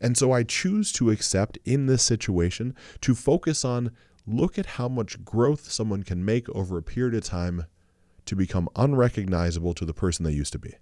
And 0.00 0.16
so 0.16 0.32
I 0.32 0.42
choose 0.42 0.92
to 0.92 1.10
accept 1.10 1.58
in 1.64 1.86
this 1.86 2.02
situation 2.02 2.74
to 3.02 3.14
focus 3.14 3.64
on 3.64 3.92
look 4.26 4.58
at 4.58 4.66
how 4.66 4.88
much 4.88 5.24
growth 5.24 5.70
someone 5.70 6.02
can 6.02 6.24
make 6.24 6.48
over 6.50 6.78
a 6.78 6.82
period 6.82 7.14
of 7.14 7.24
time 7.24 7.66
to 8.26 8.34
become 8.34 8.68
unrecognizable 8.76 9.74
to 9.74 9.84
the 9.84 9.94
person 9.94 10.24
they 10.24 10.32
used 10.32 10.52
to 10.52 10.58
be. 10.58 10.74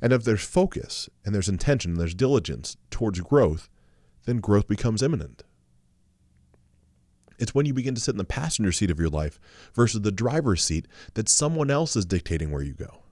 And 0.00 0.12
if 0.12 0.24
there's 0.24 0.44
focus 0.44 1.08
and 1.24 1.34
there's 1.34 1.48
intention 1.48 1.92
and 1.92 2.00
there's 2.00 2.14
diligence 2.14 2.76
towards 2.90 3.20
growth, 3.20 3.68
then 4.26 4.38
growth 4.38 4.68
becomes 4.68 5.02
imminent. 5.02 5.42
It's 7.38 7.54
when 7.54 7.66
you 7.66 7.74
begin 7.74 7.94
to 7.94 8.00
sit 8.00 8.12
in 8.12 8.18
the 8.18 8.24
passenger 8.24 8.72
seat 8.72 8.90
of 8.90 8.98
your 8.98 9.08
life 9.08 9.38
versus 9.74 10.02
the 10.02 10.12
driver's 10.12 10.62
seat 10.62 10.86
that 11.14 11.28
someone 11.28 11.70
else 11.70 11.96
is 11.96 12.04
dictating 12.04 12.50
where 12.50 12.62
you 12.62 12.72
go. 12.72 13.02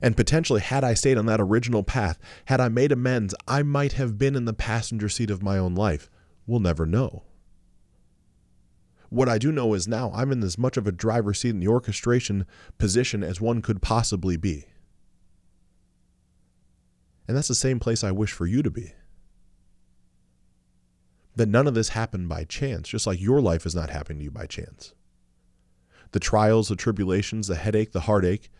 And 0.00 0.16
potentially, 0.16 0.60
had 0.60 0.84
I 0.84 0.94
stayed 0.94 1.18
on 1.18 1.26
that 1.26 1.40
original 1.40 1.82
path, 1.82 2.18
had 2.46 2.60
I 2.60 2.68
made 2.68 2.92
amends, 2.92 3.34
I 3.48 3.62
might 3.62 3.94
have 3.94 4.18
been 4.18 4.36
in 4.36 4.44
the 4.44 4.52
passenger 4.52 5.08
seat 5.08 5.30
of 5.30 5.42
my 5.42 5.58
own 5.58 5.74
life. 5.74 6.08
We'll 6.46 6.60
never 6.60 6.86
know. 6.86 7.24
What 9.08 9.28
I 9.28 9.38
do 9.38 9.50
know 9.50 9.74
is 9.74 9.88
now 9.88 10.12
I'm 10.14 10.30
in 10.30 10.42
as 10.44 10.56
much 10.56 10.76
of 10.76 10.86
a 10.86 10.92
driver's 10.92 11.40
seat 11.40 11.50
in 11.50 11.60
the 11.60 11.68
orchestration 11.68 12.46
position 12.78 13.24
as 13.24 13.40
one 13.40 13.60
could 13.60 13.82
possibly 13.82 14.36
be. 14.36 14.66
And 17.30 17.36
that's 17.36 17.46
the 17.46 17.54
same 17.54 17.78
place 17.78 18.02
I 18.02 18.10
wish 18.10 18.32
for 18.32 18.44
you 18.44 18.60
to 18.60 18.72
be 18.72 18.92
that 21.36 21.46
none 21.46 21.68
of 21.68 21.74
this 21.74 21.90
happened 21.90 22.28
by 22.28 22.42
chance, 22.42 22.88
just 22.88 23.06
like 23.06 23.20
your 23.20 23.40
life 23.40 23.64
is 23.64 23.72
not 23.72 23.88
happening 23.88 24.18
to 24.18 24.24
you 24.24 24.30
by 24.32 24.46
chance. 24.46 24.94
The 26.10 26.18
trials, 26.18 26.66
the 26.66 26.74
tribulations, 26.74 27.46
the 27.46 27.54
headache, 27.54 27.92
the 27.92 28.00
heartache, 28.00 28.50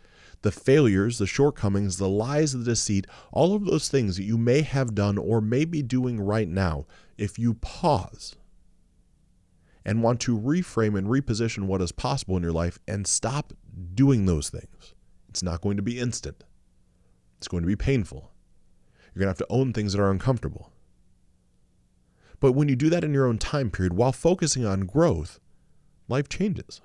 the 0.41 0.53
failures, 0.53 1.17
the 1.17 1.27
shortcomings, 1.27 1.97
the 1.97 2.07
lies, 2.07 2.53
the 2.53 2.63
deceit, 2.63 3.07
all 3.33 3.53
of 3.55 3.65
those 3.65 3.89
things 3.89 4.15
that 4.15 4.23
you 4.23 4.37
may 4.37 4.61
have 4.61 4.95
done 4.95 5.17
or 5.17 5.41
may 5.41 5.65
be 5.65 5.81
doing 5.81 6.21
right 6.21 6.47
now, 6.47 6.85
if 7.17 7.37
you 7.37 7.55
pause 7.55 8.37
and 9.83 10.01
want 10.01 10.21
to 10.21 10.39
reframe 10.39 10.97
and 10.97 11.07
reposition 11.07 11.65
what 11.65 11.81
is 11.81 11.91
possible 11.91 12.37
in 12.37 12.43
your 12.43 12.53
life 12.53 12.79
and 12.87 13.05
stop 13.05 13.51
doing 13.93 14.27
those 14.27 14.49
things, 14.49 14.95
it's 15.27 15.43
not 15.43 15.59
going 15.59 15.75
to 15.75 15.83
be 15.83 15.99
instant. 15.99 16.45
It's 17.37 17.49
going 17.49 17.63
to 17.63 17.67
be 17.67 17.75
painful. 17.75 18.31
You're 19.13 19.21
going 19.21 19.33
to 19.33 19.39
have 19.39 19.47
to 19.47 19.53
own 19.53 19.73
things 19.73 19.93
that 19.93 20.01
are 20.01 20.11
uncomfortable. 20.11 20.71
But 22.39 22.53
when 22.53 22.69
you 22.69 22.75
do 22.75 22.89
that 22.89 23.03
in 23.03 23.13
your 23.13 23.27
own 23.27 23.37
time 23.37 23.69
period 23.69 23.93
while 23.93 24.11
focusing 24.11 24.65
on 24.65 24.81
growth, 24.81 25.39
life 26.07 26.27
changes. 26.27 26.81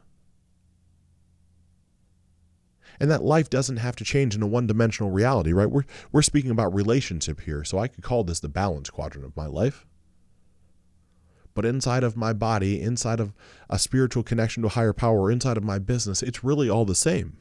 And 2.98 3.10
that 3.10 3.22
life 3.22 3.50
doesn't 3.50 3.78
have 3.78 3.96
to 3.96 4.04
change 4.04 4.34
in 4.34 4.42
a 4.42 4.46
one 4.46 4.66
dimensional 4.66 5.10
reality, 5.10 5.52
right? 5.52 5.70
We're, 5.70 5.84
we're 6.12 6.22
speaking 6.22 6.50
about 6.50 6.74
relationship 6.74 7.42
here. 7.42 7.64
So 7.64 7.78
I 7.78 7.88
could 7.88 8.02
call 8.02 8.24
this 8.24 8.40
the 8.40 8.48
balance 8.48 8.90
quadrant 8.90 9.26
of 9.26 9.36
my 9.36 9.46
life. 9.46 9.86
But 11.54 11.64
inside 11.64 12.04
of 12.04 12.16
my 12.16 12.32
body, 12.34 12.80
inside 12.82 13.18
of 13.18 13.32
a 13.70 13.78
spiritual 13.78 14.22
connection 14.22 14.62
to 14.62 14.66
a 14.66 14.70
higher 14.70 14.92
power, 14.92 15.30
inside 15.30 15.56
of 15.56 15.64
my 15.64 15.78
business, 15.78 16.22
it's 16.22 16.44
really 16.44 16.68
all 16.68 16.84
the 16.84 16.94
same. 16.94 17.38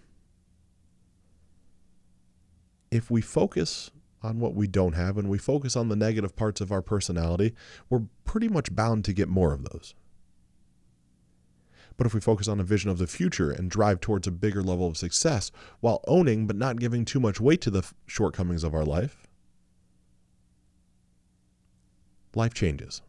If 2.92 3.12
we 3.12 3.20
focus 3.20 3.92
on 4.26 4.40
what 4.40 4.56
we 4.56 4.68
don't 4.68 4.94
have 4.94 5.18
and 5.18 5.30
we 5.30 5.38
focus 5.38 5.76
on 5.76 5.90
the 5.90 5.96
negative 5.96 6.36
parts 6.36 6.60
of 6.60 6.72
our 6.72 6.82
personality, 6.82 7.54
we're 7.90 8.04
pretty 8.26 8.50
much 8.50 8.76
bound 8.76 9.06
to 9.06 9.14
get 9.14 9.30
more 9.30 9.54
of 9.54 9.64
those. 9.64 9.94
But 11.98 12.08
if 12.08 12.14
we 12.14 12.20
focus 12.20 12.48
on 12.48 12.60
a 12.60 12.64
vision 12.64 12.90
of 12.90 12.98
the 12.98 13.08
future 13.08 13.52
and 13.52 13.72
drive 13.72 14.02
towards 14.02 14.28
a 14.28 14.32
bigger 14.32 14.62
level 14.62 14.88
of 14.88 14.98
success 14.98 15.52
while 15.80 16.04
owning 16.08 16.46
but 16.46 16.58
not 16.58 16.80
giving 16.80 17.06
too 17.06 17.20
much 17.20 17.40
weight 17.40 17.62
to 17.62 17.72
the 17.72 17.90
shortcomings 18.06 18.64
of 18.64 18.74
our 18.74 18.84
life, 18.84 19.28
life 22.34 22.54
changes. 22.54 23.02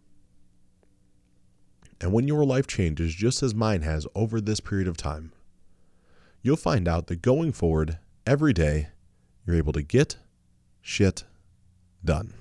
And 2.01 2.13
when 2.13 2.29
your 2.29 2.45
life 2.45 2.67
changes, 2.67 3.15
just 3.15 3.43
as 3.43 3.55
mine 3.55 3.83
has 3.83 4.07
over 4.15 4.41
this 4.41 4.61
period 4.61 4.87
of 4.87 4.97
time, 4.97 5.33
you'll 6.43 6.57
find 6.57 6.87
out 6.87 7.09
that 7.09 7.23
going 7.23 7.53
forward, 7.53 7.99
every 8.27 8.53
day, 8.53 8.89
you're 9.47 9.57
able 9.57 9.73
to 9.73 9.83
get 9.83 10.17
shit 10.87 11.25
done. 12.05 12.33